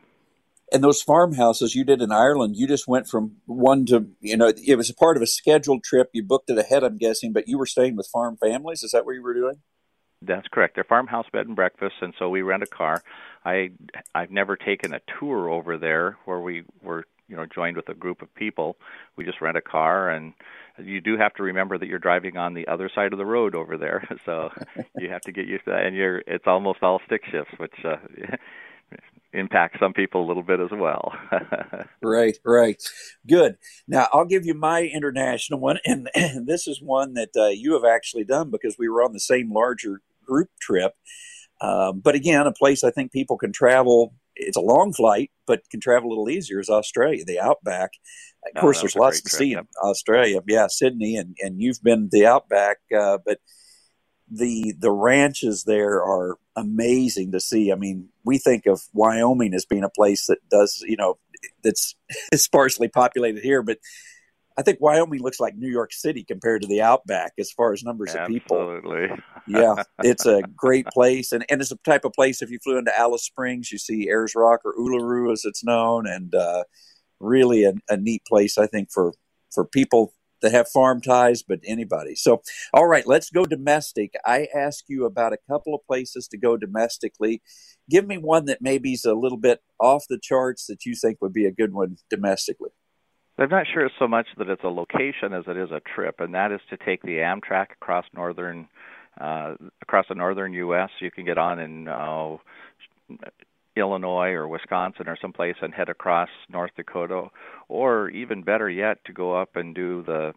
And 0.74 0.84
those 0.84 1.02
farmhouses 1.02 1.76
you 1.76 1.84
did 1.84 2.02
in 2.02 2.12
Ireland, 2.12 2.56
you 2.56 2.68
just 2.68 2.88
went 2.88 3.08
from 3.08 3.38
one 3.46 3.86
to, 3.88 4.08
you 4.22 4.38
know, 4.38 4.54
it 4.56 4.78
was 4.78 4.90
a 4.90 4.96
part 4.96 5.18
of 5.18 5.24
a 5.24 5.28
scheduled 5.28 5.84
trip. 5.84 6.10
You 6.14 6.24
booked 6.24 6.50
it 6.50 6.58
ahead, 6.58 6.84
I'm 6.84 6.98
guessing, 6.98 7.34
but 7.34 7.48
you 7.48 7.58
were 7.58 7.66
staying 7.66 7.98
with 7.98 8.08
farm 8.08 8.38
families. 8.38 8.82
Is 8.82 8.92
that 8.92 9.06
what 9.06 9.16
you 9.16 9.24
were 9.24 9.34
doing? 9.34 9.60
That's 10.22 10.48
correct. 10.48 10.76
They're 10.76 10.84
farmhouse 10.84 11.26
bed 11.34 11.48
and 11.48 11.56
breakfast, 11.56 11.96
and 12.02 12.14
so 12.20 12.30
we 12.30 12.44
rent 12.44 12.64
a 12.64 12.68
car. 12.68 13.02
I 13.44 13.72
I've 14.14 14.30
never 14.30 14.56
taken 14.56 14.94
a 14.94 15.02
tour 15.20 15.50
over 15.50 15.80
there 15.80 16.18
where 16.26 16.40
we 16.40 16.64
were 16.82 17.06
you 17.32 17.38
know 17.38 17.46
joined 17.46 17.78
with 17.78 17.90
a 17.90 17.96
group 17.96 18.22
of 18.22 18.34
people. 18.36 18.76
We 19.16 19.24
just 19.24 19.42
rent 19.42 19.58
a 19.58 19.62
car, 19.62 20.10
and 20.10 20.34
you 20.78 21.02
do 21.02 21.18
have 21.18 21.34
to 21.36 21.44
remember 21.44 21.78
that 21.78 21.88
you're 21.88 21.98
driving 21.98 22.38
on 22.38 22.54
the 22.54 22.68
other 22.68 22.92
side 22.94 23.14
of 23.14 23.18
the 23.18 23.26
road 23.26 23.56
over 23.56 23.78
there. 23.78 24.08
So 24.26 24.52
you 25.00 25.10
have 25.10 25.22
to 25.22 25.32
get 25.32 25.48
used 25.48 25.66
to 25.66 25.72
that, 25.72 25.86
and 25.86 25.96
you're 25.96 26.20
it's 26.28 26.46
almost 26.46 26.84
all 26.84 27.02
stick 27.08 27.22
shifts, 27.32 27.54
which. 27.58 27.74
Uh, 27.84 27.98
impact 29.34 29.78
some 29.80 29.94
people 29.94 30.26
a 30.26 30.28
little 30.28 30.44
bit 30.44 30.60
as 30.60 30.72
well. 30.72 31.14
right, 32.02 32.38
right. 32.44 32.84
Good. 33.26 33.56
Now, 33.88 34.08
I'll 34.12 34.26
give 34.26 34.46
you 34.46 34.54
my 34.54 34.84
international 34.84 35.60
one, 35.60 35.80
and, 35.86 36.10
and 36.16 36.48
this 36.48 36.68
is 36.68 36.82
one 36.82 37.14
that 37.14 37.30
uh, 37.38 37.48
you 37.48 37.74
have 37.74 37.86
actually 37.86 38.26
done 38.26 38.52
because 38.52 38.76
we 38.78 38.90
were 38.90 39.02
on 39.02 39.14
the 39.14 39.22
same 39.22 39.52
larger 39.54 40.02
group 40.26 40.50
trip. 40.60 40.96
Um, 41.62 42.00
but 42.00 42.16
again, 42.16 42.48
a 42.48 42.52
place 42.52 42.84
I 42.84 42.92
think 42.92 43.12
people 43.12 43.38
can 43.38 43.54
travel. 43.54 44.14
It's 44.36 44.58
a 44.58 44.62
long 44.62 44.94
flight, 44.94 45.32
but 45.46 45.62
can 45.70 45.80
travel 45.80 46.10
a 46.10 46.12
little 46.12 46.30
easier 46.30 46.60
is 46.60 46.70
Australia, 46.70 47.24
the 47.26 47.40
outback. 47.40 47.92
Of 48.46 48.52
oh, 48.58 48.62
course, 48.62 48.82
there's 48.82 48.96
lots 48.96 49.22
to 49.22 49.30
trip, 49.30 49.38
see 49.38 49.52
yep. 49.52 49.60
in 49.62 49.90
Australia. 49.90 50.42
Yeah, 50.48 50.68
Sydney, 50.68 51.16
and, 51.16 51.36
and 51.40 51.62
you've 51.62 51.82
been 51.84 52.10
the 52.12 52.26
outback, 52.26 52.78
uh, 52.98 53.20
but 53.26 53.40
the 54.32 54.74
the 54.80 54.92
ranches 54.92 55.66
there 55.66 56.02
are 56.02 56.38
amazing 56.56 57.34
to 57.34 57.40
see. 57.40 57.72
I 57.72 57.76
mean, 57.76 58.10
we 58.24 58.38
think 58.38 58.66
of 58.66 58.82
Wyoming 58.94 59.54
as 59.54 59.66
being 59.66 59.84
a 59.84 59.90
place 59.90 60.26
that 60.28 60.40
does, 60.50 60.84
you 60.88 60.96
know, 60.96 61.18
that's 61.64 61.96
sparsely 62.36 62.88
populated 62.88 63.44
here, 63.44 63.62
but 63.62 63.78
I 64.58 64.64
think 64.64 64.80
Wyoming 64.82 65.22
looks 65.22 65.40
like 65.40 65.56
New 65.56 65.70
York 65.70 65.94
City 65.94 66.24
compared 66.24 66.62
to 66.62 66.68
the 66.68 66.82
Outback 66.82 67.34
as 67.40 67.52
far 67.52 67.74
as 67.74 67.84
numbers 67.84 68.16
Absolutely. 68.16 68.36
of 68.36 68.44
people. 68.44 68.76
Absolutely. 68.76 69.24
yeah, 69.48 69.84
it's 70.04 70.26
a 70.26 70.42
great 70.56 70.86
place, 70.88 71.32
and, 71.32 71.46
and 71.50 71.62
it's 71.62 71.72
a 71.72 71.78
type 71.78 72.06
of 72.06 72.14
place. 72.14 72.42
If 72.42 72.52
you 72.52 72.60
flew 72.64 72.78
into 72.78 72.98
Alice 72.98 73.24
Springs, 73.24 73.72
you 73.72 73.78
see 73.78 74.10
Ayers 74.10 74.36
Rock 74.36 74.62
or 74.66 74.74
Uluru, 74.76 75.32
as 75.32 75.46
it's 75.46 75.64
known, 75.64 76.08
and 76.08 76.36
uh, 76.36 76.64
really 77.20 77.64
a, 77.64 77.74
a 77.90 77.98
neat 77.98 78.24
place. 78.26 78.58
I 78.58 78.68
think 78.68 78.92
for 78.92 79.14
for 79.52 79.66
people 79.66 80.14
that 80.42 80.52
have 80.52 80.68
farm 80.68 81.02
ties, 81.02 81.44
but 81.44 81.60
anybody. 81.66 82.16
So, 82.16 82.42
all 82.74 82.88
right, 82.88 83.08
let's 83.08 83.30
go 83.30 83.46
domestic. 83.46 84.14
I 84.26 84.48
ask 84.56 84.86
you 84.88 85.06
about 85.06 85.34
a 85.34 85.38
couple 85.50 85.74
of 85.74 85.86
places 85.86 86.28
to 86.30 86.38
go 86.38 86.58
domestically. 86.58 87.42
Give 87.90 88.08
me 88.08 88.18
one 88.18 88.46
that 88.46 88.62
maybe 88.62 88.94
is 88.94 89.06
a 89.06 89.14
little 89.14 89.38
bit 89.38 89.60
off 89.80 90.06
the 90.10 90.20
charts 90.22 90.66
that 90.68 90.86
you 90.86 90.96
think 90.96 91.20
would 91.22 91.34
be 91.34 91.46
a 91.46 91.52
good 91.52 91.74
one 91.74 91.98
domestically. 92.10 92.72
I'm 93.42 93.50
not 93.50 93.66
sure 93.74 93.90
so 93.98 94.08
much 94.08 94.28
that 94.38 94.50
it's 94.50 94.64
a 94.64 94.68
location 94.68 95.34
as 95.34 95.46
it 95.48 95.58
is 95.58 95.72
a 95.72 95.82
trip, 95.96 96.20
and 96.20 96.36
that 96.36 96.52
is 96.52 96.60
to 96.70 96.78
take 96.78 97.02
the 97.02 97.18
Amtrak 97.18 97.72
across 97.72 98.06
northern 98.14 98.68
uh, 99.20 99.56
across 99.82 100.06
the 100.10 100.16
northern 100.16 100.54
U.S. 100.54 100.90
You 101.00 101.10
can 101.10 101.26
get 101.26 101.40
on 101.40 101.60
in 101.60 101.88
uh, 101.88 102.38
Illinois 103.76 104.30
or 104.30 104.48
Wisconsin 104.48 105.08
or 105.08 105.18
someplace 105.20 105.56
and 105.62 105.74
head 105.74 105.90
across 105.90 106.30
North 106.50 106.72
Dakota, 106.78 107.30
or 107.68 108.10
even 108.12 108.44
better 108.44 108.70
yet, 108.70 109.04
to 109.06 109.14
go 109.14 109.36
up 109.36 109.56
and 109.56 109.74
do 109.74 110.04
the 110.04 110.34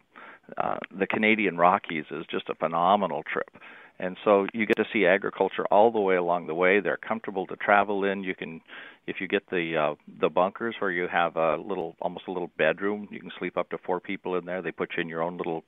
uh, 0.57 0.77
the 0.97 1.05
Canadian 1.05 1.57
Rockies 1.57 2.05
is 2.09 2.25
just 2.29 2.49
a 2.49 2.55
phenomenal 2.55 3.21
trip. 3.31 3.49
And 3.99 4.17
so 4.25 4.45
you 4.53 4.65
get 4.65 4.77
to 4.77 4.85
see 4.91 5.05
agriculture 5.05 5.65
all 5.71 5.91
the 5.91 5.99
way 5.99 6.15
along 6.15 6.47
the 6.47 6.53
way. 6.53 6.79
They're 6.81 6.97
comfortable 6.97 7.47
to 7.47 7.55
travel 7.55 8.03
in. 8.03 8.23
You 8.23 8.35
can 8.35 8.61
if 9.07 9.17
you 9.21 9.27
get 9.27 9.49
the 9.49 9.77
uh, 9.77 9.95
the 10.19 10.29
bunkers 10.29 10.75
where 10.79 10.91
you 10.91 11.07
have 11.07 11.35
a 11.37 11.57
little 11.57 11.95
almost 12.01 12.27
a 12.27 12.31
little 12.31 12.51
bedroom, 12.57 13.07
you 13.11 13.19
can 13.19 13.31
sleep 13.39 13.57
up 13.57 13.69
to 13.69 13.77
four 13.77 13.99
people 13.99 14.35
in 14.35 14.45
there. 14.45 14.61
They 14.61 14.71
put 14.71 14.91
you 14.97 15.01
in 15.01 15.09
your 15.09 15.21
own 15.21 15.37
little 15.37 15.63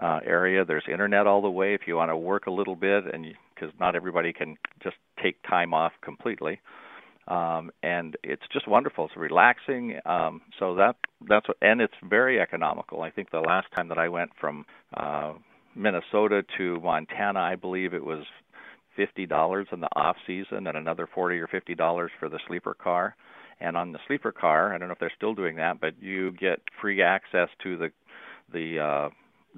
uh, 0.00 0.20
area. 0.24 0.64
There's 0.64 0.84
internet 0.90 1.26
all 1.26 1.42
the 1.42 1.50
way 1.50 1.74
if 1.74 1.82
you 1.86 1.96
want 1.96 2.10
to 2.10 2.16
work 2.16 2.46
a 2.46 2.50
little 2.50 2.76
bit, 2.76 3.04
and 3.12 3.26
because 3.54 3.72
not 3.78 3.94
everybody 3.94 4.32
can 4.32 4.56
just 4.82 4.96
take 5.22 5.40
time 5.42 5.74
off 5.74 5.92
completely. 6.02 6.60
Um, 7.28 7.70
and 7.82 8.16
it's 8.24 8.42
just 8.52 8.66
wonderful. 8.66 9.06
It's 9.06 9.16
relaxing. 9.16 10.00
Um, 10.04 10.40
so 10.58 10.74
that 10.76 10.96
that's 11.28 11.46
what, 11.46 11.58
and 11.62 11.80
it's 11.80 11.94
very 12.02 12.40
economical. 12.40 13.02
I 13.02 13.10
think 13.10 13.30
the 13.30 13.40
last 13.40 13.68
time 13.76 13.88
that 13.88 13.98
I 13.98 14.08
went 14.08 14.30
from 14.40 14.64
uh, 14.96 15.34
Minnesota 15.74 16.44
to 16.58 16.80
Montana, 16.80 17.40
I 17.40 17.56
believe 17.56 17.94
it 17.94 18.04
was 18.04 18.24
fifty 18.96 19.26
dollars 19.26 19.68
in 19.72 19.80
the 19.80 19.88
off 19.96 20.16
season 20.26 20.66
and 20.66 20.76
another 20.76 21.08
forty 21.12 21.38
or 21.38 21.46
fifty 21.46 21.74
dollars 21.74 22.10
for 22.18 22.28
the 22.28 22.40
sleeper 22.46 22.74
car. 22.74 23.16
And 23.60 23.76
on 23.76 23.92
the 23.92 23.98
sleeper 24.06 24.32
car, 24.32 24.74
I 24.74 24.78
don't 24.78 24.88
know 24.88 24.94
if 24.94 24.98
they're 24.98 25.12
still 25.16 25.34
doing 25.34 25.56
that, 25.56 25.80
but 25.80 25.94
you 26.00 26.32
get 26.32 26.60
free 26.80 27.02
access 27.02 27.48
to 27.62 27.76
the 27.76 27.92
the 28.52 28.78
uh, 28.78 29.08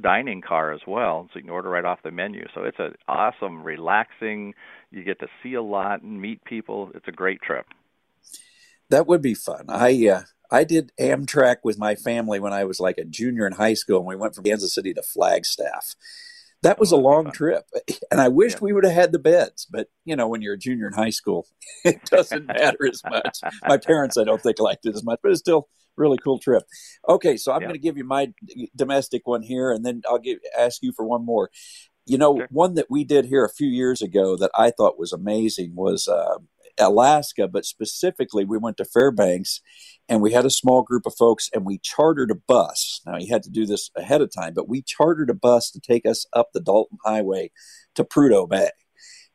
dining 0.01 0.43
car 0.43 0.73
as 0.73 0.81
well, 0.87 1.29
so 1.33 1.39
you 1.39 1.43
can 1.43 1.51
order 1.51 1.71
right 1.71 1.85
off 1.85 2.03
the 2.03 2.11
menu. 2.11 2.47
So 2.55 2.65
it's 2.65 2.79
an 2.79 2.95
awesome, 3.09 3.63
relaxing. 3.63 4.55
You 4.91 5.05
get 5.05 5.21
to 5.21 5.29
see 5.43 5.55
a 5.55 5.63
lot 5.63 6.03
and 6.03 6.21
meet 6.21 6.45
people. 6.45 6.91
It's 6.95 7.09
a 7.09 7.13
great 7.13 7.41
trip. 7.43 7.67
That 8.91 9.07
would 9.07 9.23
be 9.23 9.35
fun. 9.35 9.67
I 9.69 10.09
uh, 10.09 10.23
I 10.53 10.65
did 10.65 10.93
Amtrak 11.01 11.59
with 11.65 11.79
my 11.79 11.95
family 11.95 12.39
when 12.39 12.53
I 12.53 12.65
was 12.65 12.79
like 12.79 12.99
a 12.99 13.05
junior 13.05 13.47
in 13.47 13.55
high 13.55 13.75
school, 13.75 13.99
and 13.99 14.07
we 14.07 14.17
went 14.17 14.35
from 14.35 14.45
Kansas 14.45 14.75
City 14.75 14.95
to 14.95 15.03
Flagstaff 15.03 15.97
that 16.63 16.79
was 16.79 16.93
a 16.93 16.97
long 16.97 17.33
trip 17.33 17.65
and 18.13 18.21
i 18.21 18.29
wished 18.29 18.59
yeah. 18.59 18.67
we 18.67 18.73
would 18.73 18.85
have 18.85 18.93
had 18.93 19.11
the 19.11 19.19
beds 19.19 19.67
but 19.69 19.89
you 20.05 20.15
know 20.15 20.29
when 20.29 20.41
you're 20.41 20.55
a 20.55 20.59
junior 20.59 20.87
in 20.87 20.93
high 20.93 21.11
school 21.11 21.45
it 21.85 22.01
doesn't 22.05 22.47
matter 22.47 22.87
as 22.89 23.03
much 23.11 23.41
my 23.67 23.77
parents 23.77 24.17
i 24.17 24.23
don't 24.23 24.41
think 24.41 24.61
liked 24.61 24.87
it 24.87 24.95
as 24.95 25.03
much 25.03 25.19
but 25.25 25.33
it's 25.33 25.41
still 25.41 25.69
really 25.97 26.19
cool 26.19 26.39
trip. 26.39 26.65
Okay, 27.09 27.37
so 27.37 27.53
I'm 27.53 27.63
yeah. 27.63 27.69
going 27.69 27.81
to 27.81 27.83
give 27.83 27.97
you 27.97 28.05
my 28.05 28.33
domestic 28.77 29.27
one 29.27 29.43
here, 29.43 29.71
and 29.71 29.85
then 29.85 30.03
I'll 30.09 30.19
give 30.19 30.39
ask 30.59 30.83
you 30.83 30.93
for 30.93 31.05
one 31.05 31.25
more. 31.25 31.51
You 32.05 32.19
know, 32.19 32.37
sure. 32.37 32.49
one 32.51 32.75
that 32.75 32.91
we 32.91 33.05
did 33.05 33.27
here 33.27 33.45
a 33.45 33.53
few 33.53 33.69
years 33.69 34.03
ago 34.03 34.37
that 34.37 34.51
I 34.57 34.71
thought 34.71 34.99
was 34.99 35.13
amazing 35.13 35.75
was 35.75 36.09
uh, 36.09 36.39
Alaska, 36.79 37.49
but 37.49 37.65
specifically 37.65 38.45
we 38.45 38.59
went 38.59 38.77
to 38.79 38.85
Fairbanks 38.85 39.61
and 40.09 40.21
we 40.21 40.33
had 40.33 40.45
a 40.45 40.51
small 40.51 40.83
group 40.83 41.07
of 41.07 41.15
folks 41.15 41.49
and 41.55 41.65
we 41.65 41.79
chartered 41.79 42.31
a 42.31 42.35
bus. 42.35 43.01
Now 43.07 43.19
you 43.19 43.33
had 43.33 43.43
to 43.45 43.51
do 43.51 43.67
this 43.67 43.91
ahead 43.97 44.21
of 44.21 44.31
time, 44.33 44.55
but 44.55 44.69
we 44.69 44.83
chartered 44.83 45.31
a 45.31 45.35
bus 45.35 45.71
to 45.71 45.81
take 45.81 46.07
us 46.07 46.27
up 46.33 46.51
the 46.53 46.61
Dalton 46.61 46.99
Highway 47.05 47.51
to 47.95 48.05
Prudhoe 48.05 48.49
Bay. 48.49 48.71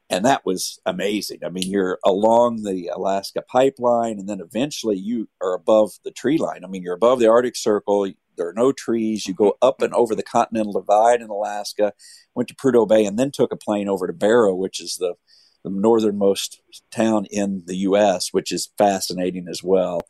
And 0.09 0.23
that 0.23 0.45
was 0.45 0.79
amazing. 0.85 1.39
I 1.45 1.49
mean, 1.49 1.69
you're 1.69 1.99
along 2.05 2.63
the 2.63 2.87
Alaska 2.87 3.41
pipeline, 3.41 4.19
and 4.19 4.29
then 4.29 4.39
eventually 4.39 4.97
you 4.97 5.27
are 5.41 5.53
above 5.53 5.91
the 6.05 6.11
tree 6.11 6.37
line. 6.37 6.63
I 6.63 6.67
mean, 6.67 6.81
you're 6.81 6.95
above 6.95 7.19
the 7.19 7.27
Arctic 7.27 7.57
Circle. 7.57 8.13
There 8.37 8.47
are 8.47 8.53
no 8.53 8.71
trees. 8.71 9.27
You 9.27 9.33
go 9.33 9.57
up 9.61 9.81
and 9.81 9.93
over 9.93 10.15
the 10.15 10.23
Continental 10.23 10.71
Divide 10.71 11.21
in 11.21 11.29
Alaska, 11.29 11.91
went 12.35 12.47
to 12.47 12.55
Prudhoe 12.55 12.87
Bay, 12.87 13.03
and 13.03 13.19
then 13.19 13.31
took 13.31 13.51
a 13.51 13.57
plane 13.57 13.89
over 13.89 14.07
to 14.07 14.13
Barrow, 14.13 14.55
which 14.55 14.79
is 14.79 14.95
the 14.95 15.15
the 15.63 15.69
northernmost 15.69 16.61
town 16.91 17.25
in 17.29 17.63
the 17.65 17.77
U.S., 17.77 18.29
which 18.31 18.51
is 18.51 18.69
fascinating 18.77 19.47
as 19.49 19.61
well. 19.63 20.01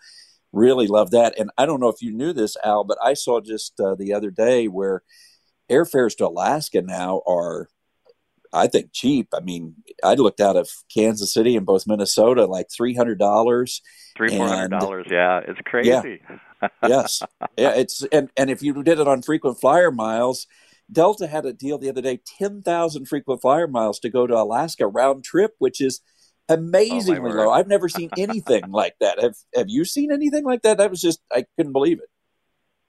Really 0.54 0.88
love 0.88 1.12
that. 1.12 1.38
And 1.38 1.50
I 1.58 1.66
don't 1.66 1.80
know 1.80 1.90
if 1.90 2.02
you 2.02 2.12
knew 2.12 2.34
this, 2.34 2.56
Al, 2.64 2.84
but 2.84 2.98
I 3.04 3.14
saw 3.14 3.42
just 3.42 3.80
uh, 3.80 3.96
the 3.96 4.14
other 4.14 4.32
day 4.32 4.68
where 4.68 5.04
airfares 5.70 6.16
to 6.18 6.28
Alaska 6.28 6.82
now 6.82 7.22
are, 7.28 7.70
I 8.54 8.68
think, 8.68 8.92
cheap. 8.94 9.28
I 9.34 9.42
mean, 9.42 9.76
I 10.04 10.14
looked 10.16 10.40
out 10.40 10.56
of 10.56 10.70
Kansas 10.94 11.34
City 11.34 11.56
and 11.56 11.66
both 11.66 11.88
Minnesota, 11.88 12.46
like 12.46 12.68
three 12.76 12.96
hundred 12.96 13.20
dollars. 13.20 13.82
Three 14.16 14.30
four 14.30 14.48
hundred 14.48 14.80
dollars, 14.80 15.08
yeah, 15.10 15.42
it's 15.46 15.60
crazy. 15.66 16.22
Yeah. 16.62 16.70
yes, 16.88 17.22
yeah, 17.58 17.74
it's 17.76 18.04
and 18.12 18.30
and 18.36 18.50
if 18.50 18.64
you 18.64 18.82
did 18.82 19.00
it 19.00 19.08
on 19.08 19.22
frequent 19.22 19.60
flyer 19.60 19.92
miles, 19.92 20.48
Delta 20.92 21.28
had 21.28 21.46
a 21.46 21.54
deal 21.54 21.78
the 21.78 21.90
other 21.90 22.02
day 22.02 22.20
10,000 22.40 23.06
frequent 23.08 23.42
flyer 23.42 23.68
miles 23.68 24.00
to 24.00 24.10
go 24.10 24.26
to 24.26 24.36
Alaska 24.36 24.88
round 24.88 25.24
trip, 25.24 25.56
which 25.60 25.82
is 25.82 26.02
amazingly 26.50 27.32
oh 27.32 27.34
low. 27.34 27.52
I've 27.52 27.68
never 27.68 27.90
seen 27.90 28.10
anything 28.18 28.72
like 28.72 28.96
that. 29.00 29.22
Have 29.22 29.36
Have 29.56 29.70
you 29.70 29.86
seen 29.86 30.12
anything 30.12 30.46
like 30.46 30.62
that? 30.62 30.78
That 30.78 30.90
was 30.90 31.02
just, 31.02 31.20
I 31.32 31.46
couldn't 31.58 31.74
believe 31.74 32.00
it. 32.00 32.10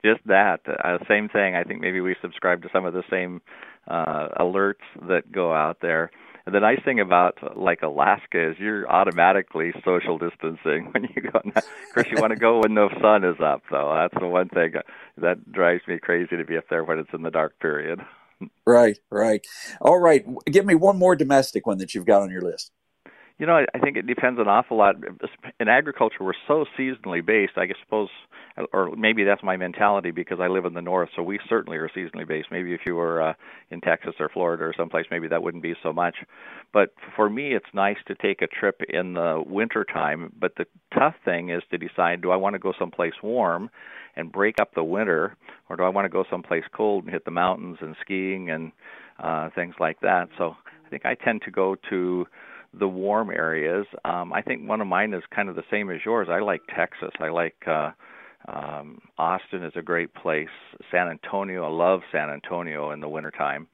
Just 0.05 0.25
that. 0.26 0.61
Uh, 0.67 0.99
same 1.09 1.28
thing. 1.28 1.57
I 1.57 1.64
think 1.64 1.81
maybe 1.81 2.00
we 2.00 2.14
subscribe 2.23 2.62
to 2.62 2.69
some 2.73 2.85
of 2.85 2.95
the 2.95 3.02
same 3.11 3.40
uh, 3.88 4.28
alerts 4.38 4.75
that 5.09 5.33
go 5.33 5.52
out 5.52 5.78
there. 5.83 6.11
The 6.50 6.61
nice 6.61 6.83
thing 6.85 7.00
about 7.00 7.38
like 7.57 7.83
Alaska 7.83 8.50
is 8.50 8.57
you're 8.59 8.90
automatically 8.90 9.73
social 9.85 10.19
distancing 10.19 10.88
when 10.93 11.09
you 11.14 11.23
go. 11.23 11.40
Of 11.45 11.64
course, 11.95 12.07
you 12.11 12.21
want 12.21 12.33
to 12.33 12.38
go 12.38 12.61
when 12.61 12.75
the 12.75 12.88
sun 13.00 13.25
is 13.25 13.40
up, 13.40 13.62
though. 13.71 13.93
That's 13.95 14.21
the 14.21 14.28
one 14.28 14.49
thing 14.49 14.75
that 15.19 15.52
drives 15.52 15.83
me 15.87 15.99
crazy 15.99 16.37
to 16.37 16.45
be 16.45 16.57
up 16.57 16.64
there 16.71 16.85
when 16.85 16.99
it's 16.99 17.12
in 17.12 17.23
the 17.23 17.31
dark 17.31 17.59
period. 17.61 18.00
Right, 18.67 18.99
right. 19.11 19.45
All 19.81 19.99
right. 19.99 20.25
Give 20.47 20.64
me 20.64 20.75
one 20.75 20.99
more 20.99 21.17
domestic 21.17 21.67
one 21.67 21.78
that 21.78 21.95
you've 21.95 22.07
got 22.07 22.23
on 22.23 22.31
your 22.31 22.43
list. 22.43 22.71
You 23.38 23.47
know, 23.47 23.64
I 23.73 23.78
think 23.78 23.97
it 23.97 24.07
depends 24.07 24.40
an 24.40 24.49
awful 24.49 24.76
lot. 24.76 24.97
In 25.61 25.68
agriculture, 25.68 26.23
we're 26.23 26.33
so 26.49 26.64
seasonally 26.76 27.25
based. 27.25 27.52
I 27.57 27.68
suppose, 27.85 28.09
or 28.73 28.90
maybe 28.97 29.23
that's 29.23 29.45
my 29.45 29.57
mentality 29.57 30.11
because 30.11 30.38
I 30.40 30.49
live 30.49 30.64
in 30.64 30.75
the 30.75 30.83
north, 30.83 31.11
so 31.14 31.23
we 31.23 31.38
certainly 31.49 31.78
are 31.78 31.88
seasonally 31.97 32.26
based. 32.26 32.49
Maybe 32.50 32.75
if 32.75 32.80
you 32.85 32.97
were 32.97 33.23
uh, 33.23 33.35
in 33.71 33.80
Texas 33.80 34.14
or 34.18 34.28
Florida 34.28 34.64
or 34.64 34.75
someplace, 34.76 35.07
maybe 35.12 35.28
that 35.28 35.40
wouldn't 35.40 35.62
be 35.62 35.75
so 35.85 35.92
much. 35.92 36.16
But 36.73 36.90
for 37.14 37.30
me, 37.30 37.54
it's 37.54 37.73
nice 37.73 37.97
to 38.09 38.16
take 38.16 38.42
a 38.42 38.49
trip 38.49 38.80
in 38.88 39.14
the 39.14 39.40
winter 39.47 39.85
time. 39.85 40.33
But 40.38 40.57
the 40.57 40.66
tough 40.92 41.14
thing 41.25 41.50
is 41.50 41.62
to 41.71 41.78
decide: 41.78 42.21
do 42.23 42.33
I 42.33 42.37
want 42.37 42.54
to 42.54 42.59
go 42.59 42.73
someplace 42.76 43.14
warm 43.23 43.71
and 44.16 44.33
break 44.33 44.57
up 44.61 44.75
the 44.75 44.83
winter, 44.83 45.37
or 45.68 45.76
do 45.76 45.85
I 45.85 45.90
want 45.90 46.07
to 46.07 46.11
go 46.11 46.25
someplace 46.28 46.64
cold 46.73 47.04
and 47.04 47.12
hit 47.12 47.25
the 47.25 47.30
mountains 47.30 47.78
and 47.80 47.95
skiing 48.00 48.50
and 48.50 48.73
uh, 49.23 49.50
things 49.54 49.76
like 49.78 50.00
that? 50.00 50.28
So 50.37 50.57
I 50.85 50.88
think 50.88 51.07
I 51.07 51.14
tend 51.14 51.42
to 51.42 51.52
go 51.52 51.76
to 51.90 52.26
the 52.72 52.88
warm 52.88 53.30
areas. 53.30 53.87
Um, 54.04 54.32
I 54.32 54.42
think 54.42 54.68
one 54.68 54.80
of 54.80 54.87
mine 54.87 55.14
is 55.14 55.22
kind 55.34 55.48
of 55.48 55.56
the 55.56 55.64
same 55.70 55.90
as 55.90 56.00
yours. 56.04 56.28
I 56.30 56.40
like 56.40 56.62
Texas. 56.75 57.10
I 57.20 57.28
like 57.28 57.56
uh, 57.66 57.90
um, 58.48 59.00
Austin 59.18 59.62
is 59.62 59.72
a 59.76 59.82
great 59.82 60.14
place. 60.14 60.48
San 60.90 61.08
Antonio, 61.08 61.64
I 61.64 61.70
love 61.70 62.00
San 62.12 62.30
Antonio 62.30 62.90
in 62.90 63.00
the 63.00 63.08
wintertime. 63.08 63.68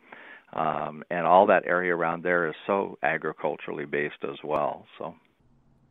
Um, 0.52 1.02
and 1.10 1.26
all 1.26 1.46
that 1.46 1.64
area 1.66 1.94
around 1.94 2.22
there 2.22 2.46
is 2.48 2.54
so 2.66 2.96
agriculturally 3.02 3.86
based 3.86 4.22
as 4.22 4.38
well. 4.44 4.86
So, 4.98 5.16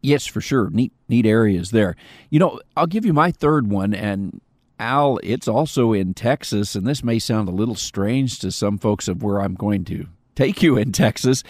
yes, 0.02 0.26
for 0.26 0.40
sure, 0.40 0.70
neat 0.70 0.94
neat 1.10 1.26
areas 1.26 1.72
there. 1.72 1.98
You 2.30 2.40
know, 2.40 2.62
I'll 2.78 2.88
give 2.88 3.06
you 3.06 3.12
my 3.12 3.32
third 3.32 3.70
one, 3.70 3.94
and 3.94 4.40
Al, 4.80 5.20
it's 5.22 5.50
also 5.50 5.92
in 5.92 6.14
Texas, 6.14 6.76
and 6.76 6.88
this 6.88 7.04
may 7.04 7.20
sound 7.20 7.50
a 7.50 7.54
little 7.54 7.76
strange 7.76 8.40
to 8.40 8.52
some 8.52 8.78
folks 8.78 9.10
of 9.10 9.22
where 9.22 9.42
I'm 9.42 9.54
going 9.56 9.84
to 9.86 10.08
take 10.36 10.64
you 10.64 10.78
in 10.78 10.92
Texas. 10.92 11.44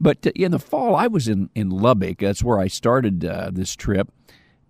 But 0.00 0.26
uh, 0.26 0.30
in 0.34 0.52
the 0.52 0.58
fall, 0.58 0.96
I 0.96 1.06
was 1.06 1.28
in, 1.28 1.50
in 1.54 1.70
Lubbock. 1.70 2.18
That's 2.18 2.42
where 2.42 2.58
I 2.58 2.68
started 2.68 3.24
uh, 3.24 3.50
this 3.52 3.76
trip. 3.76 4.12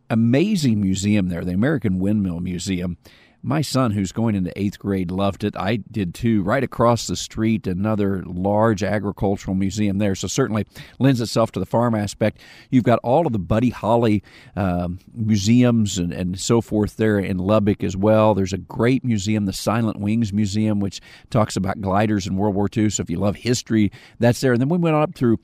Amazing 0.08 0.80
museum 0.80 1.28
there, 1.28 1.44
the 1.44 1.52
American 1.52 2.00
Windmill 2.00 2.40
Museum 2.40 2.96
my 3.42 3.62
son, 3.62 3.92
who's 3.92 4.12
going 4.12 4.34
into 4.34 4.52
eighth 4.58 4.78
grade, 4.78 5.10
loved 5.10 5.44
it. 5.44 5.56
I 5.56 5.76
did 5.76 6.14
too. 6.14 6.42
Right 6.42 6.62
across 6.62 7.06
the 7.06 7.16
street, 7.16 7.66
another 7.66 8.22
large 8.24 8.82
agricultural 8.82 9.54
museum 9.54 9.98
there. 9.98 10.14
So 10.14 10.28
certainly 10.28 10.66
lends 10.98 11.20
itself 11.20 11.50
to 11.52 11.60
the 11.60 11.66
farm 11.66 11.94
aspect. 11.94 12.38
You've 12.70 12.84
got 12.84 12.98
all 13.02 13.26
of 13.26 13.32
the 13.32 13.38
Buddy 13.38 13.70
Holly 13.70 14.22
um, 14.56 14.98
museums 15.14 15.98
and, 15.98 16.12
and 16.12 16.38
so 16.38 16.60
forth 16.60 16.96
there 16.96 17.18
in 17.18 17.38
Lubbock 17.38 17.82
as 17.82 17.96
well. 17.96 18.34
There's 18.34 18.52
a 18.52 18.58
great 18.58 19.04
museum, 19.04 19.46
the 19.46 19.52
Silent 19.52 19.98
Wings 19.98 20.32
Museum, 20.32 20.80
which 20.80 21.00
talks 21.30 21.56
about 21.56 21.80
gliders 21.80 22.26
in 22.26 22.36
World 22.36 22.54
War 22.54 22.68
II. 22.74 22.90
So 22.90 23.02
if 23.02 23.10
you 23.10 23.18
love 23.18 23.36
history, 23.36 23.90
that's 24.18 24.40
there. 24.40 24.52
And 24.52 24.60
then 24.60 24.68
we 24.68 24.78
went 24.78 24.96
up 24.96 25.14
through 25.14 25.38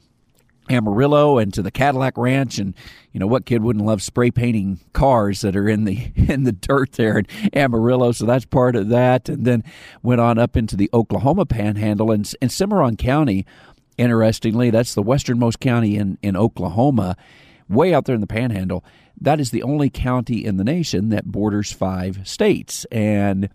Amarillo 0.70 1.38
and 1.38 1.52
to 1.54 1.62
the 1.62 1.70
Cadillac 1.70 2.16
Ranch, 2.16 2.58
and 2.58 2.74
you 3.12 3.20
know 3.20 3.26
what 3.26 3.46
kid 3.46 3.62
wouldn't 3.62 3.84
love 3.84 4.02
spray 4.02 4.30
painting 4.30 4.80
cars 4.92 5.40
that 5.42 5.56
are 5.56 5.68
in 5.68 5.84
the 5.84 6.12
in 6.16 6.44
the 6.44 6.52
dirt 6.52 6.92
there 6.92 7.18
in 7.18 7.26
Amarillo? 7.54 8.12
So 8.12 8.26
that's 8.26 8.44
part 8.44 8.76
of 8.76 8.88
that, 8.88 9.28
and 9.28 9.44
then 9.44 9.64
went 10.02 10.20
on 10.20 10.38
up 10.38 10.56
into 10.56 10.76
the 10.76 10.90
Oklahoma 10.92 11.46
Panhandle 11.46 12.10
and, 12.10 12.30
and 12.40 12.50
Cimarron 12.50 12.96
County. 12.96 13.46
Interestingly, 13.98 14.70
that's 14.70 14.94
the 14.94 15.02
westernmost 15.02 15.60
county 15.60 15.96
in 15.96 16.18
in 16.22 16.36
Oklahoma, 16.36 17.16
way 17.68 17.94
out 17.94 18.04
there 18.04 18.14
in 18.14 18.20
the 18.20 18.26
Panhandle. 18.26 18.84
That 19.18 19.40
is 19.40 19.50
the 19.50 19.62
only 19.62 19.88
county 19.88 20.44
in 20.44 20.58
the 20.58 20.64
nation 20.64 21.08
that 21.08 21.24
borders 21.24 21.72
five 21.72 22.20
states, 22.24 22.84
and 22.86 23.48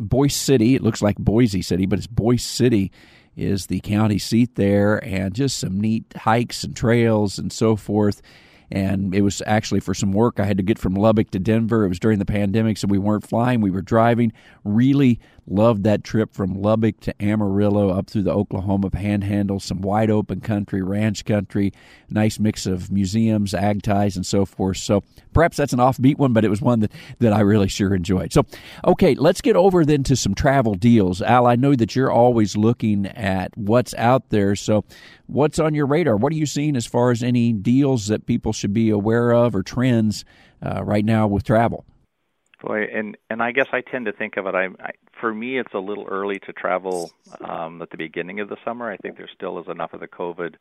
Boise 0.00 0.34
City. 0.34 0.74
It 0.74 0.82
looks 0.82 1.02
like 1.02 1.16
Boise 1.16 1.62
City, 1.62 1.86
but 1.86 1.98
it's 1.98 2.08
Boise 2.08 2.38
City 2.38 2.92
is 3.36 3.66
the 3.66 3.80
county 3.80 4.18
seat 4.18 4.54
there, 4.54 5.02
and 5.04 5.34
just 5.34 5.58
some 5.58 5.80
neat 5.80 6.04
hikes 6.16 6.64
and 6.64 6.74
trails 6.74 7.38
and 7.38 7.52
so 7.52 7.76
forth 7.76 8.22
and 8.70 9.14
it 9.14 9.22
was 9.22 9.42
actually 9.46 9.80
for 9.80 9.94
some 9.94 10.12
work 10.12 10.40
I 10.40 10.44
had 10.44 10.56
to 10.56 10.62
get 10.62 10.78
from 10.78 10.94
Lubbock 10.94 11.30
to 11.30 11.38
Denver. 11.38 11.84
It 11.84 11.88
was 11.88 11.98
during 11.98 12.18
the 12.18 12.24
pandemic, 12.24 12.78
so 12.78 12.88
we 12.88 12.98
weren't 12.98 13.26
flying, 13.26 13.60
we 13.60 13.70
were 13.70 13.82
driving. 13.82 14.32
Really 14.64 15.20
loved 15.46 15.84
that 15.84 16.02
trip 16.04 16.32
from 16.34 16.60
Lubbock 16.60 17.00
to 17.00 17.22
Amarillo 17.22 17.90
up 17.90 18.08
through 18.08 18.22
the 18.22 18.32
Oklahoma 18.32 18.90
panhandle, 18.90 19.60
some 19.60 19.80
wide 19.80 20.10
open 20.10 20.40
country, 20.40 20.82
ranch 20.82 21.24
country, 21.24 21.72
nice 22.10 22.38
mix 22.38 22.66
of 22.66 22.90
museums, 22.90 23.54
ag 23.54 23.82
ties, 23.82 24.16
and 24.16 24.26
so 24.26 24.44
forth. 24.44 24.78
So 24.78 25.02
perhaps 25.32 25.56
that's 25.56 25.72
an 25.72 25.78
offbeat 25.78 26.16
one, 26.16 26.32
but 26.32 26.44
it 26.44 26.48
was 26.48 26.60
one 26.60 26.80
that, 26.80 26.92
that 27.20 27.32
I 27.32 27.40
really 27.40 27.68
sure 27.68 27.94
enjoyed. 27.94 28.32
So, 28.32 28.44
okay, 28.84 29.14
let's 29.14 29.40
get 29.40 29.56
over 29.56 29.84
then 29.84 30.02
to 30.04 30.16
some 30.16 30.34
travel 30.34 30.74
deals. 30.74 31.22
Al, 31.22 31.46
I 31.46 31.56
know 31.56 31.74
that 31.74 31.94
you're 31.94 32.10
always 32.10 32.56
looking 32.56 33.06
at 33.06 33.56
what's 33.56 33.94
out 33.94 34.30
there. 34.30 34.56
So, 34.56 34.84
what's 35.26 35.58
on 35.58 35.74
your 35.74 35.86
radar? 35.86 36.16
What 36.16 36.32
are 36.32 36.36
you 36.36 36.46
seeing 36.46 36.76
as 36.76 36.86
far 36.86 37.10
as 37.10 37.22
any 37.22 37.52
deals 37.52 38.08
that 38.08 38.26
people 38.26 38.52
should 38.52 38.72
be 38.72 38.90
aware 38.90 39.32
of 39.32 39.54
or 39.54 39.62
trends 39.62 40.24
uh, 40.62 40.84
right 40.84 41.04
now 41.04 41.26
with 41.26 41.44
travel? 41.44 41.84
Boy, 42.66 42.88
and 42.92 43.16
and 43.30 43.40
I 43.42 43.52
guess 43.52 43.68
I 43.72 43.80
tend 43.80 44.06
to 44.06 44.12
think 44.12 44.36
of 44.36 44.46
it. 44.46 44.54
I, 44.56 44.66
I 44.80 44.90
for 45.20 45.32
me, 45.32 45.58
it's 45.58 45.72
a 45.72 45.78
little 45.78 46.04
early 46.06 46.40
to 46.40 46.52
travel 46.52 47.12
um, 47.40 47.80
at 47.80 47.90
the 47.90 47.96
beginning 47.96 48.40
of 48.40 48.48
the 48.48 48.56
summer. 48.64 48.90
I 48.90 48.96
think 48.96 49.16
there 49.16 49.30
still 49.32 49.60
is 49.60 49.68
enough 49.68 49.92
of 49.92 50.00
the 50.00 50.08
COVID 50.08 50.56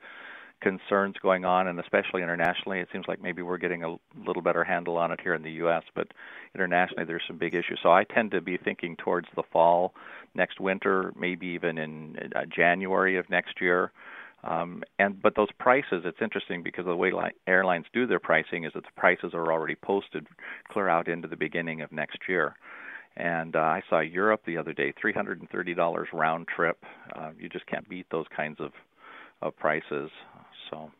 concerns 0.62 1.16
going 1.22 1.46
on, 1.46 1.68
and 1.68 1.80
especially 1.80 2.22
internationally, 2.22 2.80
it 2.80 2.90
seems 2.94 3.06
like 3.08 3.22
maybe 3.22 3.42
we're 3.42 3.58
getting 3.58 3.84
a 3.84 3.96
little 4.24 4.44
better 4.44 4.64
handle 4.64 4.98
on 4.98 5.12
it 5.12 5.20
here 5.20 5.34
in 5.34 5.42
the 5.42 5.52
U.S. 5.54 5.84
But 5.96 6.10
internationally, 6.54 7.06
there's 7.06 7.24
some 7.28 7.40
big 7.40 7.56
issues. 7.56 7.80
So 7.82 7.92
I 7.92 8.04
tend 8.04 8.32
to 8.32 8.42
be 8.42 8.58
thinking 8.58 8.96
towards 8.98 9.28
the 9.36 9.44
fall, 9.52 9.96
next 10.36 10.60
winter, 10.60 11.12
maybe 11.18 11.48
even 11.48 11.80
in 11.80 12.18
uh, 12.36 12.42
January 12.46 13.18
of 13.18 13.28
next 13.32 13.60
year. 13.60 13.92
Um, 14.46 14.84
and 15.00 15.22
but 15.22 15.36
those 15.36 15.52
prices, 15.60 16.04
it's 16.06 16.22
interesting 16.22 16.62
because 16.62 16.86
the 16.86 16.96
way 16.96 17.12
li- 17.12 17.32
airlines 17.48 17.86
do 17.94 18.06
their 18.06 18.20
pricing 18.20 18.64
is 18.64 18.74
that 18.75 18.84
the 18.84 18.92
prices 18.96 19.32
are 19.34 19.52
already 19.52 19.75
posted 19.75 20.28
clear 20.70 20.88
out 20.88 21.08
into 21.08 21.28
the 21.28 21.36
beginning 21.36 21.82
of 21.82 21.92
next 21.92 22.20
year. 22.30 22.56
And 23.18 23.56
uh, 23.56 23.60
I 23.60 23.82
saw 23.90 24.02
Europe 24.02 24.42
the 24.46 24.58
other 24.58 24.74
day, 24.74 24.94
three 25.00 25.14
hundred 25.14 25.40
and 25.40 25.50
thirty 25.50 25.74
dollars 25.74 26.10
round 26.14 26.48
trip. 26.48 26.78
Uh, 27.16 27.32
you 27.40 27.50
just 27.50 27.66
can't 27.66 27.88
beat 27.90 28.06
those 28.12 28.28
kinds 28.36 28.60
of 28.60 28.72
of 29.42 29.56
prices. 29.58 30.12
So, 30.70 30.92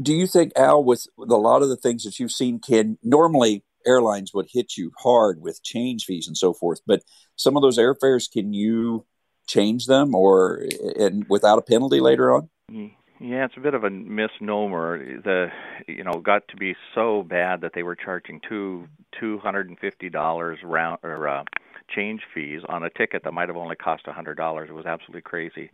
do 0.00 0.12
you 0.12 0.26
think 0.26 0.52
Al, 0.56 0.84
with 0.84 1.06
a 1.18 1.36
lot 1.36 1.62
of 1.62 1.68
the 1.68 1.76
things 1.76 2.02
that 2.04 2.18
you've 2.18 2.32
seen, 2.32 2.58
can 2.58 2.98
normally 3.02 3.64
airlines 3.86 4.32
would 4.34 4.48
hit 4.52 4.76
you 4.76 4.92
hard 4.98 5.40
with 5.40 5.62
change 5.62 6.04
fees 6.04 6.26
and 6.26 6.36
so 6.36 6.52
forth. 6.52 6.80
But 6.86 7.02
some 7.36 7.56
of 7.56 7.62
those 7.62 7.78
airfares, 7.78 8.30
can 8.30 8.52
you 8.52 9.06
change 9.50 9.86
them 9.86 10.14
or 10.14 10.64
and 10.98 11.26
without 11.28 11.58
a 11.58 11.62
penalty 11.62 12.00
later 12.00 12.32
on? 12.32 12.48
Mm, 12.70 12.92
yeah, 13.20 13.44
it's 13.44 13.56
a 13.56 13.60
bit 13.60 13.74
of 13.74 13.84
a 13.84 13.90
misnomer. 13.90 14.98
The 14.98 15.48
you 15.86 16.04
know 16.04 16.20
got 16.22 16.46
to 16.48 16.56
be 16.56 16.74
so 16.94 17.22
bad 17.22 17.60
that 17.62 17.72
they 17.74 17.82
were 17.82 17.96
charging 17.96 18.40
two 18.48 18.86
two 19.18 19.38
hundred 19.38 19.68
and 19.68 19.78
fifty 19.78 20.08
dollars 20.08 20.58
round 20.62 20.98
or 21.02 21.28
uh, 21.28 21.44
change 21.94 22.22
fees 22.34 22.62
on 22.68 22.82
a 22.82 22.90
ticket 22.90 23.24
that 23.24 23.32
might 23.32 23.48
have 23.48 23.56
only 23.56 23.76
cost 23.76 24.04
a 24.06 24.12
hundred 24.12 24.36
dollars. 24.36 24.68
It 24.70 24.74
was 24.74 24.86
absolutely 24.86 25.22
crazy. 25.22 25.70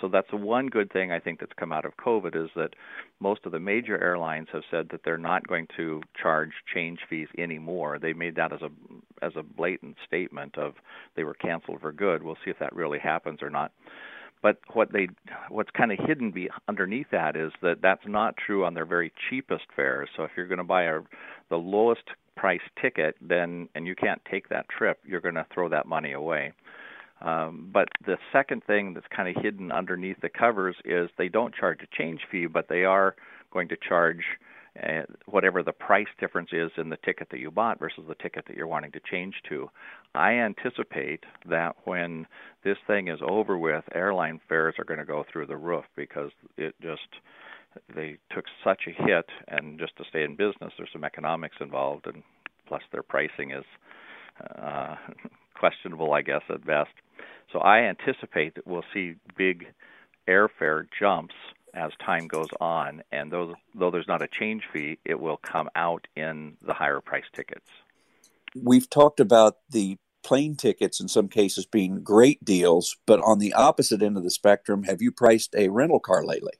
So 0.00 0.08
that's 0.08 0.30
the 0.30 0.36
one 0.36 0.66
good 0.66 0.92
thing 0.92 1.12
I 1.12 1.18
think 1.18 1.40
that's 1.40 1.52
come 1.58 1.72
out 1.72 1.84
of 1.84 1.96
COVID 1.96 2.36
is 2.36 2.50
that 2.56 2.74
most 3.20 3.40
of 3.46 3.52
the 3.52 3.60
major 3.60 3.98
airlines 4.02 4.48
have 4.52 4.62
said 4.70 4.88
that 4.90 5.00
they're 5.04 5.18
not 5.18 5.46
going 5.46 5.66
to 5.76 6.02
charge 6.20 6.50
change 6.72 7.00
fees 7.08 7.28
anymore. 7.38 7.98
They 7.98 8.12
made 8.12 8.36
that 8.36 8.52
as 8.52 8.60
a 8.62 8.70
as 9.24 9.32
a 9.36 9.42
blatant 9.42 9.96
statement 10.06 10.58
of 10.58 10.74
they 11.16 11.24
were 11.24 11.34
canceled 11.34 11.80
for 11.80 11.92
good. 11.92 12.22
We'll 12.22 12.38
see 12.44 12.50
if 12.50 12.58
that 12.58 12.74
really 12.74 12.98
happens 12.98 13.42
or 13.42 13.50
not. 13.50 13.72
But 14.42 14.58
what 14.72 14.92
they 14.92 15.08
what's 15.48 15.70
kind 15.70 15.90
of 15.90 15.98
hidden 16.06 16.30
be 16.30 16.48
underneath 16.68 17.08
that 17.10 17.34
is 17.36 17.52
that 17.62 17.82
that's 17.82 18.06
not 18.06 18.36
true 18.36 18.64
on 18.64 18.74
their 18.74 18.86
very 18.86 19.12
cheapest 19.28 19.64
fares. 19.74 20.08
So 20.16 20.22
if 20.22 20.30
you're 20.36 20.46
going 20.46 20.58
to 20.58 20.64
buy 20.64 20.84
a 20.84 21.00
the 21.50 21.56
lowest 21.56 22.04
price 22.38 22.60
ticket, 22.80 23.16
then 23.20 23.68
and 23.74 23.86
you 23.86 23.96
can't 23.96 24.22
take 24.30 24.48
that 24.48 24.68
trip, 24.68 24.98
you're 25.04 25.20
going 25.20 25.34
to 25.34 25.46
throw 25.52 25.68
that 25.68 25.86
money 25.86 26.12
away. 26.12 26.52
Um, 27.20 27.68
but 27.72 27.88
the 28.06 28.16
second 28.32 28.62
thing 28.64 28.94
that's 28.94 29.06
kind 29.14 29.28
of 29.28 29.42
hidden 29.42 29.72
underneath 29.72 30.20
the 30.22 30.28
covers 30.28 30.76
is 30.84 31.10
they 31.18 31.28
don't 31.28 31.52
charge 31.52 31.80
a 31.82 31.96
change 31.96 32.20
fee, 32.30 32.46
but 32.46 32.68
they 32.68 32.84
are 32.84 33.16
going 33.52 33.68
to 33.68 33.76
charge 33.76 34.22
uh, 34.80 35.02
whatever 35.26 35.64
the 35.64 35.72
price 35.72 36.06
difference 36.20 36.50
is 36.52 36.70
in 36.76 36.90
the 36.90 36.98
ticket 37.04 37.28
that 37.30 37.40
you 37.40 37.50
bought 37.50 37.80
versus 37.80 38.04
the 38.06 38.14
ticket 38.14 38.44
that 38.46 38.56
you're 38.56 38.68
wanting 38.68 38.92
to 38.92 39.00
change 39.10 39.34
to. 39.48 39.68
I 40.14 40.34
anticipate 40.34 41.24
that 41.48 41.74
when 41.84 42.26
this 42.62 42.76
thing 42.86 43.08
is 43.08 43.18
over 43.26 43.58
with, 43.58 43.82
airline 43.92 44.40
fares 44.48 44.76
are 44.78 44.84
going 44.84 45.00
to 45.00 45.04
go 45.04 45.24
through 45.32 45.46
the 45.46 45.56
roof 45.56 45.86
because 45.96 46.30
it 46.56 46.76
just 46.80 47.08
they 47.94 48.18
took 48.30 48.44
such 48.64 48.82
a 48.86 49.02
hit, 49.02 49.26
and 49.48 49.78
just 49.78 49.96
to 49.96 50.04
stay 50.08 50.24
in 50.24 50.36
business, 50.36 50.72
there's 50.76 50.92
some 50.92 51.04
economics 51.04 51.56
involved, 51.60 52.06
and 52.06 52.22
plus 52.66 52.82
their 52.92 53.02
pricing 53.02 53.50
is 53.50 53.64
uh, 54.58 54.96
questionable, 55.54 56.12
I 56.12 56.22
guess, 56.22 56.42
at 56.48 56.64
best. 56.64 56.90
So 57.52 57.60
I 57.60 57.80
anticipate 57.80 58.54
that 58.56 58.66
we'll 58.66 58.84
see 58.92 59.14
big 59.36 59.66
airfare 60.28 60.86
jumps 60.98 61.34
as 61.74 61.92
time 62.04 62.26
goes 62.26 62.48
on, 62.60 63.02
and 63.12 63.30
though 63.30 63.54
though 63.74 63.90
there's 63.90 64.08
not 64.08 64.22
a 64.22 64.28
change 64.28 64.64
fee, 64.72 64.98
it 65.04 65.20
will 65.20 65.36
come 65.38 65.68
out 65.74 66.06
in 66.16 66.56
the 66.62 66.74
higher 66.74 67.00
price 67.00 67.24
tickets. 67.34 67.66
We've 68.54 68.88
talked 68.88 69.20
about 69.20 69.58
the 69.70 69.98
plane 70.24 70.56
tickets 70.56 71.00
in 71.00 71.08
some 71.08 71.28
cases 71.28 71.66
being 71.66 72.02
great 72.02 72.44
deals, 72.44 72.96
but 73.06 73.20
on 73.20 73.38
the 73.38 73.52
opposite 73.52 74.02
end 74.02 74.16
of 74.16 74.24
the 74.24 74.30
spectrum, 74.30 74.82
have 74.84 75.00
you 75.00 75.12
priced 75.12 75.54
a 75.54 75.68
rental 75.68 76.00
car 76.00 76.24
lately? 76.24 76.54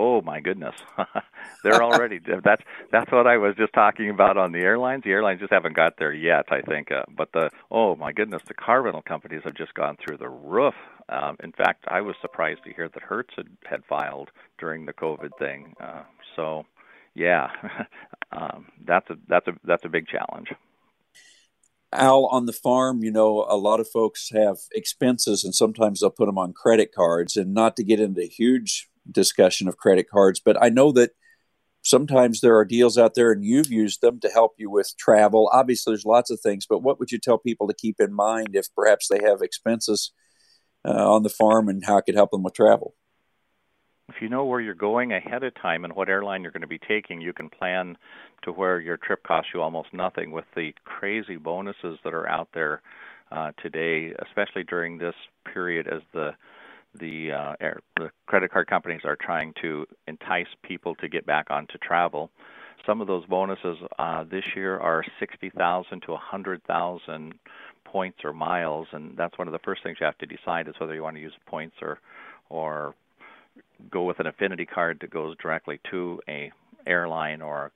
Oh 0.00 0.22
my 0.22 0.38
goodness, 0.38 0.76
they're 1.64 1.82
already. 1.82 2.20
that's 2.20 2.62
that's 2.92 3.10
what 3.10 3.26
I 3.26 3.36
was 3.36 3.56
just 3.56 3.72
talking 3.72 4.10
about 4.10 4.36
on 4.36 4.52
the 4.52 4.60
airlines. 4.60 5.02
The 5.02 5.10
airlines 5.10 5.40
just 5.40 5.52
haven't 5.52 5.74
got 5.74 5.94
there 5.98 6.12
yet, 6.12 6.44
I 6.52 6.60
think. 6.60 6.92
Uh, 6.92 7.02
but 7.16 7.32
the 7.32 7.50
oh 7.72 7.96
my 7.96 8.12
goodness, 8.12 8.42
the 8.46 8.54
car 8.54 8.82
rental 8.82 9.02
companies 9.02 9.40
have 9.44 9.56
just 9.56 9.74
gone 9.74 9.96
through 9.96 10.18
the 10.18 10.28
roof. 10.28 10.74
Um, 11.08 11.36
in 11.42 11.50
fact, 11.50 11.84
I 11.88 12.00
was 12.02 12.14
surprised 12.20 12.60
to 12.64 12.72
hear 12.72 12.88
that 12.88 13.02
Hertz 13.02 13.34
had, 13.36 13.48
had 13.68 13.84
filed 13.86 14.30
during 14.60 14.86
the 14.86 14.92
COVID 14.92 15.30
thing. 15.36 15.74
Uh, 15.80 16.02
so, 16.36 16.64
yeah, 17.16 17.48
um, 18.32 18.66
that's 18.86 19.10
a 19.10 19.16
that's 19.26 19.48
a 19.48 19.54
that's 19.64 19.84
a 19.84 19.88
big 19.88 20.06
challenge. 20.06 20.52
Al, 21.92 22.26
on 22.26 22.46
the 22.46 22.52
farm, 22.52 23.02
you 23.02 23.10
know, 23.10 23.46
a 23.48 23.56
lot 23.56 23.80
of 23.80 23.88
folks 23.88 24.30
have 24.32 24.58
expenses 24.72 25.42
and 25.42 25.54
sometimes 25.54 26.00
they'll 26.00 26.10
put 26.10 26.26
them 26.26 26.38
on 26.38 26.52
credit 26.52 26.94
cards. 26.94 27.36
And 27.36 27.54
not 27.54 27.76
to 27.76 27.82
get 27.82 27.98
into 27.98 28.24
huge 28.24 28.88
discussion 29.10 29.68
of 29.68 29.76
credit 29.76 30.08
cards, 30.08 30.40
but 30.44 30.60
I 30.62 30.68
know 30.68 30.92
that 30.92 31.10
sometimes 31.82 32.40
there 32.40 32.56
are 32.56 32.64
deals 32.64 32.98
out 32.98 33.14
there 33.14 33.32
and 33.32 33.44
you've 33.44 33.70
used 33.70 34.00
them 34.00 34.20
to 34.20 34.28
help 34.28 34.54
you 34.58 34.70
with 34.70 34.94
travel. 34.98 35.50
Obviously, 35.52 35.92
there's 35.92 36.04
lots 36.04 36.30
of 36.30 36.40
things, 36.40 36.66
but 36.68 36.82
what 36.82 36.98
would 36.98 37.10
you 37.10 37.18
tell 37.18 37.38
people 37.38 37.66
to 37.68 37.74
keep 37.74 38.00
in 38.00 38.12
mind 38.12 38.48
if 38.52 38.66
perhaps 38.74 39.08
they 39.08 39.20
have 39.24 39.42
expenses 39.42 40.12
uh, 40.84 41.14
on 41.14 41.22
the 41.22 41.28
farm 41.28 41.68
and 41.68 41.84
how 41.84 41.98
it 41.98 42.02
could 42.02 42.14
help 42.14 42.30
them 42.30 42.42
with 42.42 42.54
travel? 42.54 42.94
If 44.08 44.22
you 44.22 44.28
know 44.28 44.46
where 44.46 44.60
you're 44.60 44.74
going 44.74 45.12
ahead 45.12 45.42
of 45.42 45.54
time 45.54 45.84
and 45.84 45.94
what 45.94 46.08
airline 46.08 46.42
you're 46.42 46.52
going 46.52 46.62
to 46.62 46.66
be 46.66 46.78
taking, 46.78 47.20
you 47.20 47.34
can 47.34 47.50
plan 47.50 47.98
to 48.42 48.52
where 48.52 48.80
your 48.80 48.96
trip 48.96 49.22
costs 49.22 49.50
you 49.52 49.60
almost 49.60 49.92
nothing 49.92 50.30
with 50.30 50.46
the 50.56 50.72
crazy 50.84 51.36
bonuses 51.36 51.98
that 52.04 52.14
are 52.14 52.26
out 52.26 52.48
there 52.54 52.80
uh, 53.30 53.52
today, 53.62 54.14
especially 54.26 54.64
during 54.64 54.96
this 54.96 55.14
period 55.52 55.86
as 55.86 56.00
the 56.14 56.30
the, 56.94 57.32
uh, 57.32 57.54
air, 57.60 57.80
the 57.96 58.10
credit 58.26 58.50
card 58.50 58.66
companies 58.66 59.02
are 59.04 59.16
trying 59.16 59.52
to 59.62 59.86
entice 60.06 60.48
people 60.62 60.94
to 60.96 61.08
get 61.08 61.26
back 61.26 61.50
onto 61.50 61.78
travel. 61.78 62.30
Some 62.86 63.00
of 63.00 63.06
those 63.06 63.26
bonuses 63.26 63.78
uh, 63.98 64.24
this 64.24 64.44
year 64.56 64.78
are 64.78 65.04
60,000 65.18 66.00
to 66.02 66.12
100,000 66.12 67.34
points 67.84 68.18
or 68.24 68.32
miles, 68.32 68.88
and 68.92 69.16
that's 69.16 69.36
one 69.38 69.48
of 69.48 69.52
the 69.52 69.58
first 69.60 69.82
things 69.82 69.98
you 70.00 70.06
have 70.06 70.18
to 70.18 70.26
decide 70.26 70.68
is 70.68 70.74
whether 70.78 70.94
you 70.94 71.02
want 71.02 71.16
to 71.16 71.22
use 71.22 71.34
points 71.46 71.76
or 71.82 71.98
or 72.50 72.94
go 73.90 74.04
with 74.04 74.20
an 74.20 74.26
affinity 74.26 74.64
card 74.64 74.98
that 75.00 75.10
goes 75.10 75.36
directly 75.36 75.80
to 75.90 76.20
a 76.28 76.50
airline 76.86 77.42
or 77.42 77.70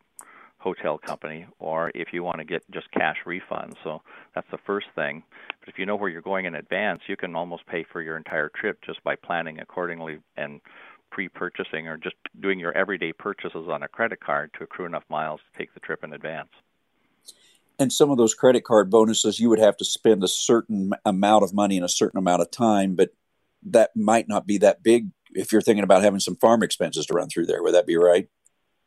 hotel 0.63 0.97
company 0.97 1.47
or 1.59 1.91
if 1.95 2.13
you 2.13 2.23
want 2.23 2.39
to 2.39 2.45
get 2.45 2.63
just 2.71 2.91
cash 2.93 3.17
refunds. 3.27 3.75
So 3.83 4.01
that's 4.35 4.47
the 4.51 4.59
first 4.59 4.87
thing. 4.95 5.23
But 5.61 5.69
if 5.69 5.79
you 5.79 5.87
know 5.87 5.97
where 5.97 6.09
you're 6.09 6.23
going 6.23 6.47
in 6.47 6.55
advance, 6.55 7.03
you 7.09 7.17
can 7.17 7.35
almost 7.35 7.67
pay 7.67 7.85
for 7.85 8.01
your 8.01 8.17
entire 8.17 8.49
trip 8.49 8.79
just 8.85 9.03
by 9.03 9.17
planning 9.17 9.59
accordingly 9.59 10.21
and 10.37 10.61
pre-purchasing 11.11 11.89
or 11.89 11.97
just 11.97 12.17
doing 12.41 12.59
your 12.59 12.73
everyday 12.73 13.13
purchases 13.13 13.69
on 13.69 13.83
a 13.83 13.89
credit 13.89 14.21
card 14.21 14.51
to 14.57 14.65
accrue 14.65 14.87
enough 14.87 15.05
miles 15.11 15.41
to 15.41 15.59
take 15.59 15.75
the 15.75 15.81
trip 15.81 16.03
in 16.05 16.13
advance. 16.13 16.49
And 17.79 17.93
some 17.93 18.11
of 18.11 18.17
those 18.17 18.35
credit 18.35 18.65
card 18.65 18.91
bonuses, 18.91 19.41
you 19.41 19.49
would 19.49 19.59
have 19.59 19.77
to 19.79 19.85
spend 19.85 20.23
a 20.23 20.29
certain 20.29 20.93
amount 21.05 21.45
of 21.45 21.53
money 21.53 21.77
in 21.77 21.83
a 21.83 21.89
certain 21.89 22.19
amount 22.19 22.41
of 22.43 22.51
time, 22.51 22.95
but 22.95 23.11
that 23.65 23.91
might 23.97 24.29
not 24.29 24.47
be 24.47 24.59
that 24.59 24.83
big 24.83 25.09
if 25.35 25.53
you're 25.53 25.63
thinking 25.63 25.85
about 25.85 26.03
having 26.03 26.21
some 26.21 26.37
farm 26.37 26.63
expenses 26.63 27.07
to 27.07 27.15
run 27.15 27.29
through 27.29 27.47
there. 27.47 27.63
Would 27.63 27.75
that 27.75 27.87
be 27.87 27.97
right? 27.97 28.29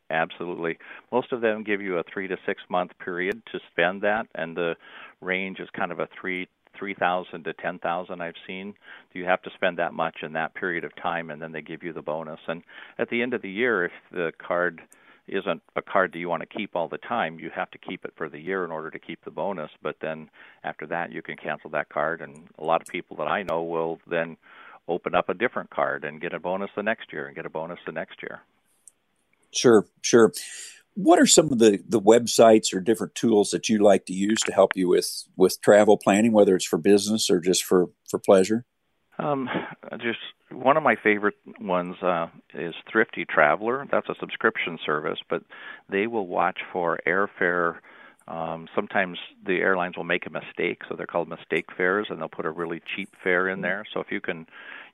Absolutely. 0.09 0.77
Most 1.11 1.31
of 1.31 1.41
them 1.41 1.63
give 1.63 1.81
you 1.81 1.97
a 1.97 2.03
three 2.03 2.27
to 2.27 2.37
six 2.45 2.61
month 2.69 2.91
period 2.99 3.41
to 3.51 3.59
spend 3.71 4.01
that, 4.03 4.27
and 4.35 4.55
the 4.55 4.75
range 5.21 5.59
is 5.59 5.69
kind 5.75 5.91
of 5.91 5.99
a 5.99 6.07
three 6.19 6.47
three 6.77 6.93
thousand 6.93 7.43
to 7.45 7.53
ten 7.53 7.79
thousand 7.79 8.21
I've 8.21 8.35
seen. 8.45 8.75
You 9.13 9.25
have 9.25 9.41
to 9.43 9.49
spend 9.55 9.79
that 9.79 9.93
much 9.93 10.17
in 10.21 10.33
that 10.33 10.53
period 10.53 10.83
of 10.83 10.95
time, 10.95 11.29
and 11.29 11.41
then 11.41 11.51
they 11.51 11.61
give 11.61 11.83
you 11.83 11.93
the 11.93 12.01
bonus. 12.01 12.39
And 12.47 12.61
at 12.99 13.09
the 13.09 13.21
end 13.21 13.33
of 13.33 13.41
the 13.41 13.49
year, 13.49 13.85
if 13.85 13.91
the 14.11 14.31
card 14.37 14.81
isn't 15.27 15.63
a 15.75 15.81
card 15.81 16.13
that 16.13 16.19
you 16.19 16.29
want 16.29 16.47
to 16.47 16.57
keep 16.57 16.75
all 16.75 16.87
the 16.87 16.99
time, 16.99 17.39
you 17.39 17.49
have 17.49 17.71
to 17.71 17.77
keep 17.79 18.05
it 18.05 18.13
for 18.15 18.29
the 18.29 18.39
year 18.39 18.63
in 18.63 18.71
order 18.71 18.91
to 18.91 18.99
keep 18.99 19.23
the 19.25 19.31
bonus. 19.31 19.71
But 19.81 19.95
then 20.01 20.29
after 20.63 20.85
that, 20.87 21.11
you 21.11 21.23
can 21.23 21.35
cancel 21.35 21.71
that 21.71 21.89
card. 21.89 22.21
And 22.21 22.47
a 22.59 22.63
lot 22.63 22.81
of 22.81 22.87
people 22.87 23.17
that 23.17 23.27
I 23.27 23.41
know 23.41 23.63
will 23.63 23.99
then 24.07 24.37
open 24.87 25.15
up 25.15 25.29
a 25.29 25.33
different 25.33 25.71
card 25.71 26.03
and 26.03 26.21
get 26.21 26.33
a 26.33 26.39
bonus 26.39 26.69
the 26.75 26.83
next 26.83 27.11
year 27.11 27.25
and 27.25 27.35
get 27.35 27.47
a 27.47 27.49
bonus 27.49 27.79
the 27.87 27.91
next 27.91 28.21
year. 28.21 28.41
Sure, 29.55 29.87
sure. 30.01 30.33
What 30.93 31.19
are 31.19 31.25
some 31.25 31.51
of 31.51 31.59
the, 31.59 31.81
the 31.87 31.99
websites 31.99 32.73
or 32.73 32.79
different 32.79 33.15
tools 33.15 33.51
that 33.51 33.67
you 33.67 33.79
like 33.79 34.05
to 34.05 34.13
use 34.13 34.39
to 34.41 34.53
help 34.53 34.71
you 34.75 34.87
with, 34.87 35.25
with 35.35 35.59
travel 35.61 35.97
planning, 35.97 36.31
whether 36.31 36.55
it's 36.55 36.65
for 36.65 36.77
business 36.77 37.29
or 37.29 37.39
just 37.39 37.63
for, 37.63 37.87
for 38.09 38.17
pleasure? 38.17 38.65
Um, 39.17 39.49
just 39.97 40.19
one 40.51 40.77
of 40.77 40.83
my 40.83 40.95
favorite 40.95 41.35
ones 41.59 41.95
uh, 42.01 42.27
is 42.53 42.75
Thrifty 42.89 43.25
Traveler. 43.25 43.85
That's 43.91 44.09
a 44.09 44.15
subscription 44.19 44.77
service, 44.85 45.19
but 45.29 45.43
they 45.89 46.07
will 46.07 46.27
watch 46.27 46.59
for 46.71 46.99
airfare. 47.07 47.77
Um, 48.27 48.67
sometimes 48.73 49.17
the 49.45 49.59
airlines 49.59 49.97
will 49.97 50.03
make 50.03 50.25
a 50.25 50.29
mistake, 50.29 50.81
so 50.87 50.95
they're 50.95 51.05
called 51.05 51.29
mistake 51.29 51.65
fares, 51.75 52.07
and 52.09 52.19
they'll 52.19 52.27
put 52.27 52.45
a 52.45 52.51
really 52.51 52.81
cheap 52.95 53.09
fare 53.23 53.47
in 53.49 53.61
there. 53.61 53.85
So 53.93 53.99
if 53.99 54.11
you 54.11 54.21
can 54.21 54.47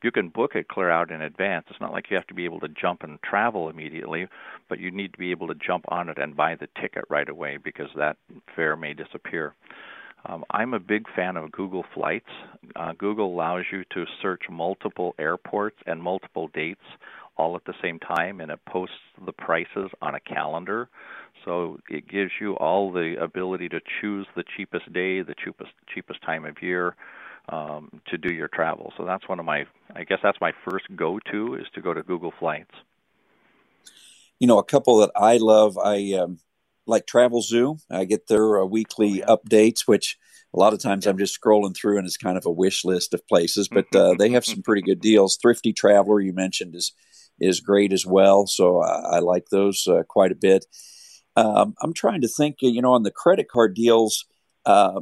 you 0.04 0.12
can 0.12 0.30
book 0.30 0.56
it 0.56 0.68
clear 0.68 0.90
out 0.90 1.12
in 1.12 1.22
advance. 1.22 1.66
It's 1.70 1.82
not 1.82 1.92
like 1.92 2.10
you 2.10 2.16
have 2.18 2.28
to 2.28 2.34
be 2.34 2.46
able 2.46 2.60
to 2.62 2.70
jump 2.70 3.04
and 3.04 3.22
travel 3.22 3.70
immediately, 3.70 4.28
but 4.70 4.80
you 4.80 4.92
need 4.92 5.14
to 5.14 5.20
be 5.20 5.32
able 5.32 5.48
to 5.48 5.56
jump 5.56 5.86
on 5.90 6.10
it 6.10 6.18
and 6.18 6.36
buy 6.36 6.56
the 6.56 6.68
ticket 6.80 7.06
right 7.10 7.30
away 7.30 7.58
because 7.58 7.90
that 7.96 8.18
fare 8.56 8.76
may 8.76 8.94
disappear. 8.94 9.54
Um, 10.26 10.44
I'm 10.52 10.74
a 10.74 10.80
big 10.80 11.06
fan 11.16 11.36
of 11.36 11.52
Google 11.52 11.84
Flights. 11.94 12.30
Uh, 12.76 12.94
Google 12.98 13.34
allows 13.34 13.66
you 13.72 13.84
to 13.94 14.06
search 14.22 14.44
multiple 14.50 15.16
airports 15.18 15.78
and 15.88 16.02
multiple 16.02 16.50
dates 16.54 16.86
all 17.38 17.56
at 17.56 17.66
the 17.66 17.74
same 17.82 17.98
time, 17.98 18.40
and 18.40 18.52
it 18.52 18.60
posts 18.66 18.96
the 19.26 19.32
prices 19.32 19.90
on 20.02 20.16
a 20.16 20.20
calendar. 20.20 20.90
So 21.44 21.80
it 21.90 22.08
gives 22.08 22.32
you 22.40 22.54
all 22.58 22.92
the 22.92 23.16
ability 23.20 23.70
to 23.70 23.82
choose 24.00 24.28
the 24.36 24.44
cheapest 24.56 24.94
day, 24.94 25.22
the 25.22 25.34
cheapest 25.44 25.72
cheapest 25.92 26.22
time 26.22 26.46
of 26.46 26.62
year, 26.62 26.96
um, 27.50 28.02
to 28.08 28.18
do 28.18 28.32
your 28.32 28.48
travel. 28.48 28.94
So 28.98 29.06
that's 29.06 29.28
one 29.28 29.40
of 29.40 29.46
my, 29.46 29.66
I 29.96 30.04
guess 30.04 30.20
that's 30.24 30.40
my 30.42 30.52
first 30.70 30.86
go-to 30.96 31.56
is 31.56 31.68
to 31.76 31.82
go 31.82 31.94
to 31.94 32.04
Google 32.04 32.34
Flights. 32.40 32.74
You 34.40 34.48
know, 34.48 34.58
a 34.58 34.64
couple 34.64 34.98
that 34.98 35.12
I 35.16 35.38
love. 35.38 35.78
I 35.78 36.14
um, 36.14 36.40
like 36.88 37.06
Travel 37.06 37.42
Zoo. 37.42 37.78
I 37.90 38.06
get 38.06 38.28
their 38.28 38.62
uh, 38.62 38.66
weekly 38.66 39.22
updates, 39.22 39.82
which 39.88 40.18
a 40.54 40.60
lot 40.60 40.74
of 40.74 40.82
times 40.82 41.06
I'm 41.06 41.18
just 41.18 41.40
scrolling 41.40 41.76
through 41.76 41.98
and 41.98 42.06
it's 42.06 42.18
kind 42.18 42.38
of 42.38 42.46
a 42.46 42.52
wish 42.52 42.84
list 42.84 43.14
of 43.14 43.28
places, 43.28 43.68
but 43.68 43.86
uh, 43.96 44.16
they 44.18 44.30
have 44.30 44.46
some 44.46 44.62
pretty 44.62 44.82
good 44.82 45.00
deals. 45.00 45.38
Thrifty 45.42 45.74
Traveler, 45.74 46.20
you 46.20 46.34
mentioned, 46.34 46.76
is 46.76 46.92
is 47.40 47.60
great 47.60 47.92
as 47.92 48.06
well. 48.06 48.46
So 48.46 48.82
I, 48.82 49.16
I 49.16 49.20
like 49.20 49.46
those 49.50 49.88
uh, 49.88 50.04
quite 50.08 50.32
a 50.32 50.36
bit. 50.36 50.66
Um, 51.36 51.74
I'm 51.82 51.94
trying 51.94 52.22
to 52.22 52.28
think, 52.28 52.58
you 52.62 52.82
know, 52.82 52.94
on 52.94 53.04
the 53.04 53.12
credit 53.12 53.48
card 53.50 53.74
deals. 53.74 54.26
Uh, 54.66 55.02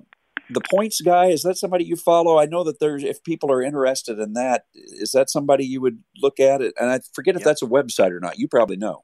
the 0.50 0.62
points 0.62 1.02
guy 1.02 1.28
is 1.28 1.44
that 1.44 1.58
somebody 1.58 1.86
you 1.86 1.96
follow? 1.96 2.40
I 2.40 2.46
know 2.46 2.64
that 2.64 2.80
there's 2.80 3.04
if 3.04 3.24
people 3.24 3.52
are 3.52 3.62
interested 3.62 4.20
in 4.20 4.34
that, 4.34 4.66
is 4.74 5.12
that 5.12 5.30
somebody 5.30 5.66
you 5.66 5.82
would 5.82 6.04
look 6.22 6.40
at 6.40 6.62
it? 6.62 6.74
And 6.80 6.90
I 6.90 7.00
forget 7.14 7.36
if 7.36 7.44
that's 7.44 7.62
a 7.62 7.68
website 7.68 8.12
or 8.12 8.20
not. 8.20 8.40
You 8.40 8.48
probably 8.48 8.78
know. 8.78 9.04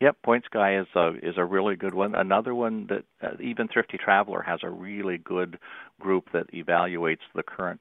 Yep, 0.00 0.16
Points 0.24 0.48
Guy 0.52 0.76
is 0.76 0.86
a 0.96 1.12
is 1.22 1.34
a 1.36 1.44
really 1.44 1.76
good 1.76 1.94
one. 1.94 2.14
Another 2.14 2.54
one 2.54 2.88
that 2.88 3.04
uh, 3.22 3.36
even 3.40 3.68
Thrifty 3.68 3.96
Traveler 3.96 4.42
has 4.42 4.60
a 4.62 4.68
really 4.68 5.18
good 5.18 5.58
group 6.00 6.30
that 6.32 6.52
evaluates 6.52 7.22
the 7.34 7.42
current 7.42 7.80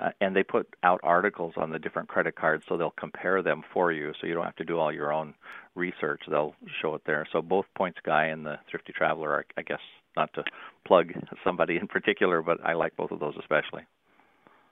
uh, 0.00 0.10
and 0.20 0.34
they 0.34 0.42
put 0.42 0.66
out 0.82 1.00
articles 1.02 1.54
on 1.56 1.70
the 1.70 1.78
different 1.78 2.08
credit 2.08 2.34
cards 2.34 2.64
so 2.68 2.76
they'll 2.76 2.94
compare 2.98 3.42
them 3.42 3.62
for 3.72 3.92
you 3.92 4.12
so 4.20 4.26
you 4.26 4.34
don't 4.34 4.44
have 4.44 4.56
to 4.56 4.64
do 4.64 4.78
all 4.78 4.92
your 4.92 5.12
own 5.12 5.34
research 5.74 6.22
they'll 6.28 6.54
show 6.80 6.94
it 6.94 7.02
there 7.06 7.26
so 7.32 7.42
both 7.42 7.66
points 7.76 7.98
guy 8.04 8.26
and 8.26 8.44
the 8.44 8.56
thrifty 8.70 8.92
traveler 8.92 9.30
are 9.30 9.44
i 9.56 9.62
guess 9.62 9.80
not 10.16 10.32
to 10.34 10.44
plug 10.86 11.12
somebody 11.44 11.76
in 11.76 11.86
particular 11.86 12.42
but 12.42 12.58
i 12.64 12.72
like 12.72 12.96
both 12.96 13.10
of 13.10 13.20
those 13.20 13.34
especially 13.38 13.82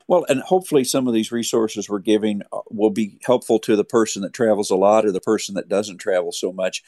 well, 0.08 0.24
and 0.30 0.40
hopefully 0.40 0.84
some 0.84 1.06
of 1.06 1.12
these 1.12 1.30
resources 1.30 1.88
we're 1.88 1.98
giving 1.98 2.40
uh, 2.50 2.60
will 2.70 2.90
be 2.90 3.18
helpful 3.26 3.58
to 3.60 3.76
the 3.76 3.84
person 3.84 4.22
that 4.22 4.32
travels 4.32 4.70
a 4.70 4.76
lot 4.76 5.04
or 5.04 5.12
the 5.12 5.20
person 5.20 5.54
that 5.56 5.68
doesn't 5.68 5.98
travel 5.98 6.32
so 6.32 6.50
much. 6.50 6.82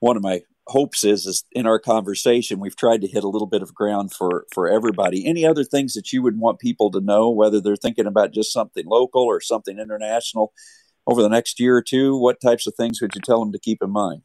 One 0.00 0.18
of 0.18 0.22
my 0.22 0.42
hopes 0.66 1.02
is, 1.02 1.24
is 1.24 1.44
in 1.52 1.66
our 1.66 1.78
conversation 1.78 2.60
we've 2.60 2.76
tried 2.76 3.00
to 3.00 3.08
hit 3.08 3.24
a 3.24 3.28
little 3.28 3.46
bit 3.46 3.62
of 3.62 3.74
ground 3.74 4.12
for 4.12 4.44
for 4.52 4.68
everybody. 4.68 5.26
Any 5.26 5.46
other 5.46 5.64
things 5.64 5.94
that 5.94 6.12
you 6.12 6.22
would 6.22 6.38
want 6.38 6.60
people 6.60 6.90
to 6.90 7.00
know, 7.00 7.30
whether 7.30 7.58
they're 7.58 7.74
thinking 7.74 8.06
about 8.06 8.34
just 8.34 8.52
something 8.52 8.84
local 8.86 9.22
or 9.22 9.40
something 9.40 9.78
international 9.78 10.52
over 11.06 11.22
the 11.22 11.30
next 11.30 11.58
year 11.58 11.74
or 11.74 11.82
two? 11.82 12.18
What 12.18 12.38
types 12.38 12.66
of 12.66 12.74
things 12.74 13.00
would 13.00 13.14
you 13.14 13.22
tell 13.22 13.40
them 13.40 13.52
to 13.52 13.58
keep 13.58 13.82
in 13.82 13.90
mind? 13.90 14.22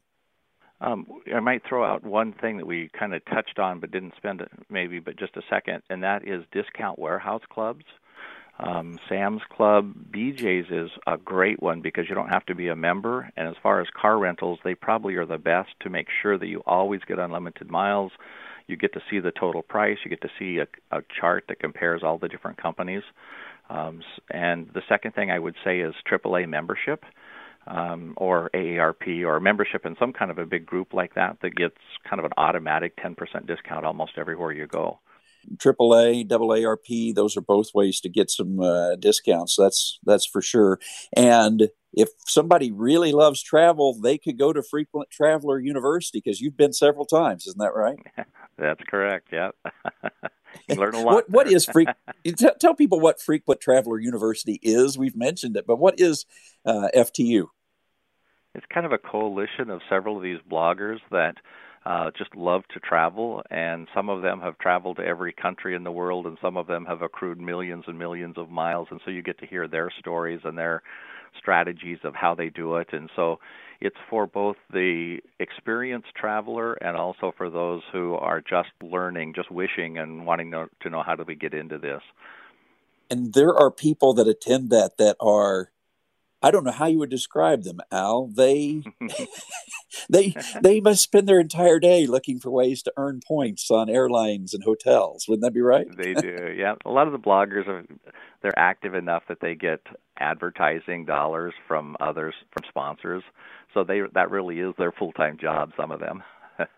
Um, 0.84 1.06
I 1.34 1.40
might 1.40 1.62
throw 1.66 1.84
out 1.84 2.04
one 2.04 2.34
thing 2.34 2.58
that 2.58 2.66
we 2.66 2.90
kind 2.98 3.14
of 3.14 3.24
touched 3.24 3.58
on 3.58 3.80
but 3.80 3.90
didn't 3.90 4.14
spend 4.16 4.42
maybe 4.68 4.98
but 4.98 5.16
just 5.16 5.36
a 5.36 5.42
second, 5.48 5.82
and 5.88 6.02
that 6.02 6.28
is 6.28 6.44
discount 6.52 6.98
warehouse 6.98 7.42
clubs. 7.48 7.84
Um, 8.58 9.00
Sam's 9.08 9.42
Club, 9.50 9.92
BJ's 10.12 10.70
is 10.70 10.90
a 11.06 11.16
great 11.16 11.60
one 11.60 11.80
because 11.80 12.04
you 12.08 12.14
don't 12.14 12.28
have 12.28 12.46
to 12.46 12.54
be 12.54 12.68
a 12.68 12.76
member. 12.76 13.30
And 13.36 13.48
as 13.48 13.54
far 13.62 13.80
as 13.80 13.88
car 14.00 14.16
rentals, 14.16 14.60
they 14.62 14.76
probably 14.76 15.16
are 15.16 15.26
the 15.26 15.38
best 15.38 15.70
to 15.80 15.90
make 15.90 16.06
sure 16.22 16.38
that 16.38 16.46
you 16.46 16.62
always 16.64 17.00
get 17.08 17.18
unlimited 17.18 17.68
miles. 17.68 18.12
You 18.68 18.76
get 18.76 18.92
to 18.92 19.00
see 19.10 19.18
the 19.18 19.32
total 19.32 19.62
price. 19.62 19.98
You 20.04 20.10
get 20.10 20.22
to 20.22 20.30
see 20.38 20.58
a, 20.58 20.68
a 20.96 21.02
chart 21.20 21.46
that 21.48 21.58
compares 21.58 22.02
all 22.04 22.18
the 22.18 22.28
different 22.28 22.62
companies. 22.62 23.02
Um, 23.70 24.02
and 24.30 24.68
the 24.72 24.82
second 24.88 25.16
thing 25.16 25.30
I 25.30 25.38
would 25.38 25.56
say 25.64 25.80
is 25.80 25.94
AAA 26.08 26.48
membership. 26.48 27.04
Um, 27.66 28.12
or 28.18 28.50
AARP 28.54 29.24
or 29.24 29.40
membership 29.40 29.86
in 29.86 29.96
some 29.98 30.12
kind 30.12 30.30
of 30.30 30.38
a 30.38 30.44
big 30.44 30.66
group 30.66 30.92
like 30.92 31.14
that 31.14 31.38
that 31.40 31.56
gets 31.56 31.76
kind 32.08 32.20
of 32.20 32.26
an 32.26 32.32
automatic 32.36 32.94
10% 32.96 33.16
discount 33.46 33.86
almost 33.86 34.12
everywhere 34.18 34.52
you 34.52 34.66
go. 34.66 35.00
AAA, 35.56 36.28
AARP, 36.28 37.14
those 37.14 37.36
are 37.36 37.42
both 37.42 37.68
ways 37.74 38.00
to 38.00 38.08
get 38.08 38.30
some 38.30 38.60
uh, 38.60 38.96
discounts. 38.96 39.56
That's 39.56 39.98
that's 40.04 40.26
for 40.26 40.42
sure. 40.42 40.78
And 41.16 41.68
if 41.92 42.10
somebody 42.26 42.72
really 42.72 43.12
loves 43.12 43.42
travel, 43.42 43.94
they 44.00 44.18
could 44.18 44.38
go 44.38 44.52
to 44.52 44.62
Frequent 44.62 45.10
Traveler 45.10 45.58
University 45.58 46.20
because 46.24 46.40
you've 46.40 46.56
been 46.56 46.72
several 46.72 47.06
times. 47.06 47.46
Isn't 47.46 47.60
that 47.60 47.74
right? 47.74 47.98
That's 48.58 48.82
correct. 48.88 49.28
Yeah. 49.32 49.50
you 50.68 50.76
learn 50.76 50.94
a 50.94 51.00
lot. 51.00 51.14
what, 51.14 51.30
what 51.30 51.46
is 51.48 51.64
frequent? 51.64 51.96
tell 52.60 52.74
people 52.74 53.00
what 53.00 53.20
Frequent 53.20 53.60
Traveler 53.60 53.98
University 53.98 54.58
is. 54.62 54.98
We've 54.98 55.16
mentioned 55.16 55.56
it, 55.56 55.66
but 55.66 55.76
what 55.76 56.00
is 56.00 56.26
uh, 56.64 56.88
FTU? 56.94 57.46
It's 58.54 58.66
kind 58.72 58.86
of 58.86 58.92
a 58.92 58.98
coalition 58.98 59.70
of 59.70 59.80
several 59.88 60.16
of 60.16 60.22
these 60.22 60.38
bloggers 60.50 60.98
that 61.10 61.36
uh, 61.84 62.10
just 62.16 62.34
love 62.34 62.62
to 62.72 62.80
travel, 62.80 63.42
and 63.50 63.88
some 63.94 64.08
of 64.08 64.22
them 64.22 64.40
have 64.40 64.58
traveled 64.58 64.96
to 64.96 65.04
every 65.04 65.32
country 65.32 65.74
in 65.74 65.84
the 65.84 65.92
world, 65.92 66.26
and 66.26 66.38
some 66.40 66.56
of 66.56 66.66
them 66.66 66.86
have 66.86 67.02
accrued 67.02 67.38
millions 67.38 67.84
and 67.86 67.98
millions 67.98 68.38
of 68.38 68.48
miles, 68.48 68.88
and 68.90 69.00
so 69.04 69.10
you 69.10 69.22
get 69.22 69.38
to 69.38 69.46
hear 69.46 69.68
their 69.68 69.90
stories 69.98 70.40
and 70.44 70.56
their 70.56 70.82
strategies 71.38 71.98
of 72.04 72.14
how 72.14 72.34
they 72.34 72.48
do 72.48 72.76
it, 72.76 72.88
and 72.92 73.10
so 73.14 73.38
it's 73.80 73.96
for 74.08 74.26
both 74.26 74.56
the 74.72 75.18
experienced 75.40 76.14
traveler 76.16 76.72
and 76.74 76.96
also 76.96 77.34
for 77.36 77.50
those 77.50 77.82
who 77.92 78.14
are 78.14 78.40
just 78.40 78.70
learning, 78.82 79.34
just 79.34 79.50
wishing 79.50 79.98
and 79.98 80.24
wanting 80.24 80.50
to, 80.52 80.70
to 80.80 80.88
know 80.88 81.02
how 81.02 81.14
do 81.14 81.24
we 81.26 81.34
get 81.34 81.52
into 81.52 81.76
this. 81.76 82.00
And 83.10 83.34
there 83.34 83.54
are 83.54 83.70
people 83.70 84.14
that 84.14 84.26
attend 84.26 84.70
that 84.70 84.96
that 84.96 85.16
are 85.20 85.70
I 86.44 86.50
don't 86.50 86.64
know 86.64 86.72
how 86.72 86.84
you 86.88 86.98
would 86.98 87.08
describe 87.08 87.62
them, 87.62 87.80
Al. 87.90 88.26
They 88.26 88.82
they 90.10 90.34
they 90.60 90.78
must 90.78 91.02
spend 91.02 91.26
their 91.26 91.40
entire 91.40 91.80
day 91.80 92.06
looking 92.06 92.38
for 92.38 92.50
ways 92.50 92.82
to 92.82 92.92
earn 92.98 93.20
points 93.26 93.70
on 93.70 93.88
airlines 93.88 94.52
and 94.52 94.62
hotels. 94.62 95.24
Wouldn't 95.26 95.42
that 95.42 95.54
be 95.54 95.62
right? 95.62 95.86
they 95.96 96.12
do. 96.12 96.54
Yeah, 96.54 96.74
a 96.84 96.90
lot 96.90 97.06
of 97.06 97.14
the 97.14 97.18
bloggers 97.18 97.66
are 97.66 97.84
they're 98.42 98.58
active 98.58 98.94
enough 98.94 99.22
that 99.28 99.40
they 99.40 99.54
get 99.54 99.80
advertising 100.18 101.06
dollars 101.06 101.54
from 101.66 101.96
others 101.98 102.34
from 102.52 102.68
sponsors. 102.68 103.22
So 103.72 103.82
they 103.82 104.02
that 104.12 104.30
really 104.30 104.58
is 104.58 104.74
their 104.76 104.92
full-time 104.92 105.38
job 105.38 105.72
some 105.78 105.90
of 105.90 106.00
them. 106.00 106.22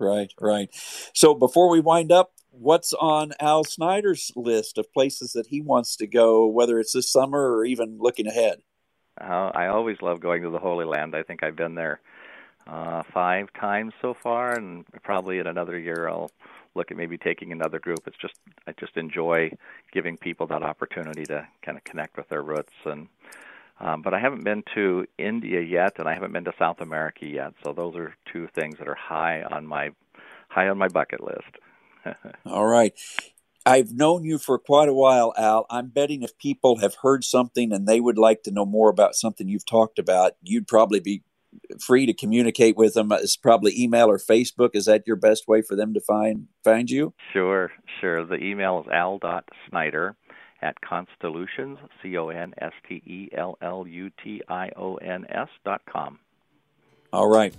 right, 0.00 0.32
right. 0.40 0.68
So 1.14 1.34
before 1.34 1.70
we 1.70 1.78
wind 1.78 2.10
up, 2.10 2.32
what's 2.50 2.92
on 2.94 3.34
Al 3.38 3.62
Snyder's 3.62 4.32
list 4.34 4.78
of 4.78 4.92
places 4.92 5.30
that 5.34 5.46
he 5.46 5.60
wants 5.60 5.94
to 5.94 6.08
go 6.08 6.48
whether 6.48 6.80
it's 6.80 6.92
this 6.92 7.08
summer 7.08 7.56
or 7.56 7.64
even 7.64 7.98
looking 8.00 8.26
ahead? 8.26 8.62
Uh, 9.20 9.50
I 9.54 9.66
always 9.66 10.00
love 10.00 10.20
going 10.20 10.42
to 10.42 10.50
the 10.50 10.58
Holy 10.58 10.84
Land. 10.84 11.14
I 11.14 11.22
think 11.22 11.42
I've 11.42 11.56
been 11.56 11.74
there 11.74 12.00
uh, 12.66 13.02
five 13.12 13.52
times 13.52 13.92
so 14.00 14.14
far, 14.14 14.52
and 14.54 14.84
probably 15.02 15.38
in 15.38 15.46
another 15.46 15.78
year 15.78 16.08
I'll 16.08 16.30
look 16.74 16.90
at 16.90 16.96
maybe 16.96 17.18
taking 17.18 17.52
another 17.52 17.78
group. 17.78 18.00
It's 18.06 18.16
just 18.16 18.34
I 18.66 18.72
just 18.72 18.96
enjoy 18.96 19.50
giving 19.92 20.16
people 20.16 20.46
that 20.48 20.62
opportunity 20.62 21.24
to 21.26 21.46
kind 21.62 21.76
of 21.76 21.84
connect 21.84 22.16
with 22.16 22.28
their 22.28 22.42
roots 22.42 22.72
and. 22.84 23.08
Um, 23.82 24.02
but 24.02 24.12
I 24.12 24.20
haven't 24.20 24.44
been 24.44 24.62
to 24.74 25.06
India 25.16 25.62
yet, 25.62 25.98
and 25.98 26.06
I 26.06 26.12
haven't 26.12 26.34
been 26.34 26.44
to 26.44 26.52
South 26.58 26.82
America 26.82 27.24
yet. 27.24 27.54
So 27.64 27.72
those 27.72 27.96
are 27.96 28.14
two 28.30 28.46
things 28.48 28.76
that 28.76 28.86
are 28.86 28.94
high 28.94 29.42
on 29.42 29.66
my 29.66 29.92
high 30.50 30.68
on 30.68 30.76
my 30.76 30.88
bucket 30.88 31.22
list. 31.22 32.04
All 32.44 32.66
right. 32.66 32.92
I've 33.66 33.92
known 33.92 34.24
you 34.24 34.38
for 34.38 34.58
quite 34.58 34.88
a 34.88 34.94
while, 34.94 35.34
Al. 35.36 35.66
I'm 35.70 35.88
betting 35.88 36.22
if 36.22 36.36
people 36.38 36.78
have 36.78 36.96
heard 37.02 37.24
something 37.24 37.72
and 37.72 37.86
they 37.86 38.00
would 38.00 38.18
like 38.18 38.42
to 38.44 38.50
know 38.50 38.64
more 38.64 38.88
about 38.88 39.14
something 39.14 39.48
you've 39.48 39.66
talked 39.66 39.98
about, 39.98 40.32
you'd 40.42 40.66
probably 40.66 41.00
be 41.00 41.22
free 41.80 42.06
to 42.06 42.14
communicate 42.14 42.76
with 42.76 42.94
them. 42.94 43.12
It's 43.12 43.36
probably 43.36 43.78
email 43.78 44.08
or 44.08 44.18
Facebook. 44.18 44.70
Is 44.74 44.86
that 44.86 45.06
your 45.06 45.16
best 45.16 45.46
way 45.46 45.62
for 45.62 45.76
them 45.76 45.92
to 45.94 46.00
find 46.00 46.46
find 46.64 46.90
you? 46.90 47.12
Sure, 47.32 47.70
sure. 48.00 48.24
The 48.24 48.36
email 48.36 48.80
is 48.80 48.86
al.snyder 48.92 50.16
at 50.62 50.80
constellutions, 50.80 51.78
C 52.02 52.16
O 52.16 52.28
N 52.28 52.54
S 52.58 52.72
T 52.88 53.02
E 53.06 53.28
L 53.36 53.58
L 53.60 53.86
U 53.86 54.10
T 54.22 54.42
I 54.48 54.70
O 54.76 54.96
N 54.96 55.26
S 55.28 55.48
dot 55.64 55.82
com. 55.90 56.18
All 57.12 57.28
right. 57.28 57.54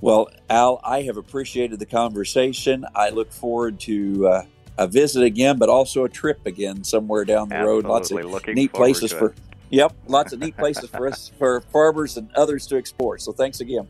Well, 0.00 0.30
Al, 0.48 0.80
I 0.84 1.02
have 1.02 1.16
appreciated 1.16 1.80
the 1.80 1.86
conversation. 1.86 2.86
I 2.94 3.10
look 3.10 3.32
forward 3.32 3.80
to 3.80 4.28
uh, 4.28 4.42
a 4.78 4.86
visit 4.86 5.22
again, 5.22 5.58
but 5.58 5.68
also 5.68 6.04
a 6.04 6.08
trip 6.08 6.46
again 6.46 6.84
somewhere 6.84 7.24
down 7.24 7.48
the 7.48 7.56
Absolutely. 7.56 7.82
road. 7.82 7.92
Lots 7.92 8.10
of 8.10 8.24
Looking 8.24 8.54
neat 8.54 8.72
places 8.72 9.12
for. 9.12 9.34
Yep, 9.70 9.94
lots 10.06 10.32
of 10.32 10.40
neat 10.40 10.56
places 10.56 10.90
for 10.90 11.08
us, 11.08 11.30
for 11.38 11.62
farmers 11.72 12.16
and 12.16 12.30
others 12.34 12.66
to 12.66 12.76
explore. 12.76 13.16
So 13.18 13.32
thanks 13.32 13.60
again. 13.60 13.88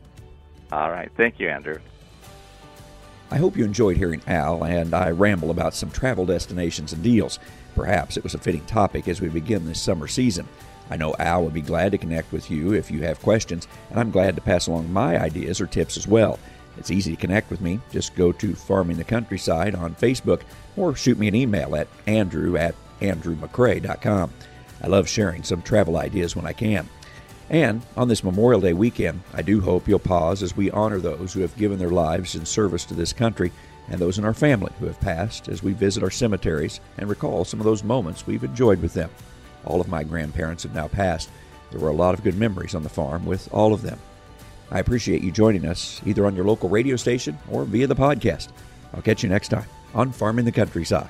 All 0.71 0.89
right. 0.89 1.11
Thank 1.17 1.39
you, 1.39 1.49
Andrew. 1.49 1.77
I 3.29 3.37
hope 3.37 3.57
you 3.57 3.65
enjoyed 3.65 3.97
hearing 3.97 4.21
Al 4.27 4.63
and 4.63 4.93
I 4.93 5.09
ramble 5.09 5.49
about 5.49 5.73
some 5.73 5.89
travel 5.89 6.25
destinations 6.25 6.93
and 6.93 7.01
deals. 7.01 7.39
Perhaps 7.75 8.15
it 8.15 8.23
was 8.23 8.35
a 8.35 8.39
fitting 8.39 8.65
topic 8.65 9.07
as 9.07 9.19
we 9.19 9.27
begin 9.27 9.65
this 9.65 9.81
summer 9.81 10.07
season. 10.07 10.47
I 10.89 10.97
know 10.97 11.15
Al 11.17 11.43
would 11.43 11.53
be 11.53 11.61
glad 11.61 11.91
to 11.93 11.97
connect 11.97 12.31
with 12.31 12.51
you 12.51 12.73
if 12.73 12.91
you 12.91 13.01
have 13.01 13.21
questions, 13.21 13.67
and 13.89 13.99
I'm 13.99 14.11
glad 14.11 14.35
to 14.35 14.41
pass 14.41 14.67
along 14.67 14.93
my 14.93 15.19
ideas 15.19 15.59
or 15.59 15.65
tips 15.65 15.97
as 15.97 16.07
well. 16.07 16.37
It's 16.77 16.91
easy 16.91 17.15
to 17.15 17.21
connect 17.21 17.49
with 17.51 17.61
me. 17.61 17.79
Just 17.91 18.15
go 18.15 18.31
to 18.31 18.55
Farming 18.55 18.97
the 18.97 19.03
Countryside 19.03 19.75
on 19.75 19.95
Facebook 19.95 20.41
or 20.75 20.95
shoot 20.95 21.17
me 21.17 21.27
an 21.27 21.35
email 21.35 21.75
at 21.75 21.87
andrew 22.07 22.57
at 22.57 22.75
andrewmccrea.com. 23.01 24.31
I 24.81 24.87
love 24.87 25.07
sharing 25.07 25.43
some 25.43 25.61
travel 25.61 25.97
ideas 25.97 26.35
when 26.35 26.45
I 26.45 26.53
can. 26.53 26.89
And 27.49 27.81
on 27.95 28.07
this 28.07 28.23
Memorial 28.23 28.61
Day 28.61 28.73
weekend, 28.73 29.21
I 29.33 29.41
do 29.41 29.61
hope 29.61 29.87
you'll 29.87 29.99
pause 29.99 30.41
as 30.41 30.57
we 30.57 30.71
honor 30.71 30.99
those 30.99 31.33
who 31.33 31.41
have 31.41 31.55
given 31.57 31.77
their 31.77 31.91
lives 31.91 32.35
in 32.35 32.45
service 32.45 32.85
to 32.85 32.93
this 32.93 33.13
country 33.13 33.51
and 33.89 33.99
those 33.99 34.17
in 34.17 34.25
our 34.25 34.33
family 34.33 34.71
who 34.79 34.85
have 34.85 34.99
passed 34.99 35.49
as 35.49 35.61
we 35.61 35.73
visit 35.73 36.03
our 36.03 36.09
cemeteries 36.09 36.79
and 36.97 37.09
recall 37.09 37.45
some 37.45 37.59
of 37.59 37.65
those 37.65 37.83
moments 37.83 38.25
we've 38.25 38.43
enjoyed 38.43 38.81
with 38.81 38.93
them. 38.93 39.09
All 39.65 39.81
of 39.81 39.87
my 39.87 40.03
grandparents 40.03 40.63
have 40.63 40.73
now 40.73 40.87
passed. 40.87 41.29
There 41.71 41.79
were 41.79 41.89
a 41.89 41.93
lot 41.93 42.13
of 42.13 42.23
good 42.23 42.37
memories 42.37 42.75
on 42.75 42.83
the 42.83 42.89
farm 42.89 43.25
with 43.25 43.51
all 43.53 43.73
of 43.73 43.81
them. 43.81 43.99
I 44.71 44.79
appreciate 44.79 45.21
you 45.21 45.31
joining 45.31 45.65
us 45.65 46.01
either 46.05 46.25
on 46.25 46.35
your 46.35 46.45
local 46.45 46.69
radio 46.69 46.95
station 46.95 47.37
or 47.49 47.63
via 47.65 47.87
the 47.87 47.95
podcast. 47.95 48.49
I'll 48.93 49.01
catch 49.01 49.23
you 49.23 49.29
next 49.29 49.49
time 49.49 49.65
on 49.93 50.11
Farming 50.11 50.45
the 50.45 50.51
Countryside. 50.51 51.09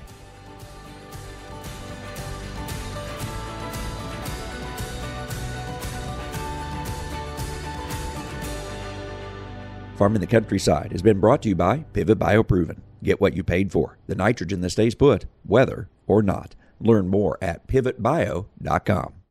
Farming 9.96 10.22
the 10.22 10.28
Countryside 10.28 10.92
has 10.92 11.02
been 11.02 11.20
brought 11.20 11.44
to 11.44 11.50
you 11.50 11.56
by 11.56 11.86
Pivot 11.94 12.20
BioProven. 12.20 12.80
Get 13.04 13.22
what 13.22 13.36
you 13.36 13.44
paid 13.44 13.72
for, 13.72 13.98
the 14.08 14.16
nitrogen 14.16 14.62
that 14.62 14.72
stays 14.72 14.96
put, 14.96 15.26
weather 15.46 15.88
or 16.08 16.22
not. 16.22 16.56
Learn 16.82 17.08
more 17.08 17.38
at 17.42 17.68
pivotbio.com. 17.68 19.23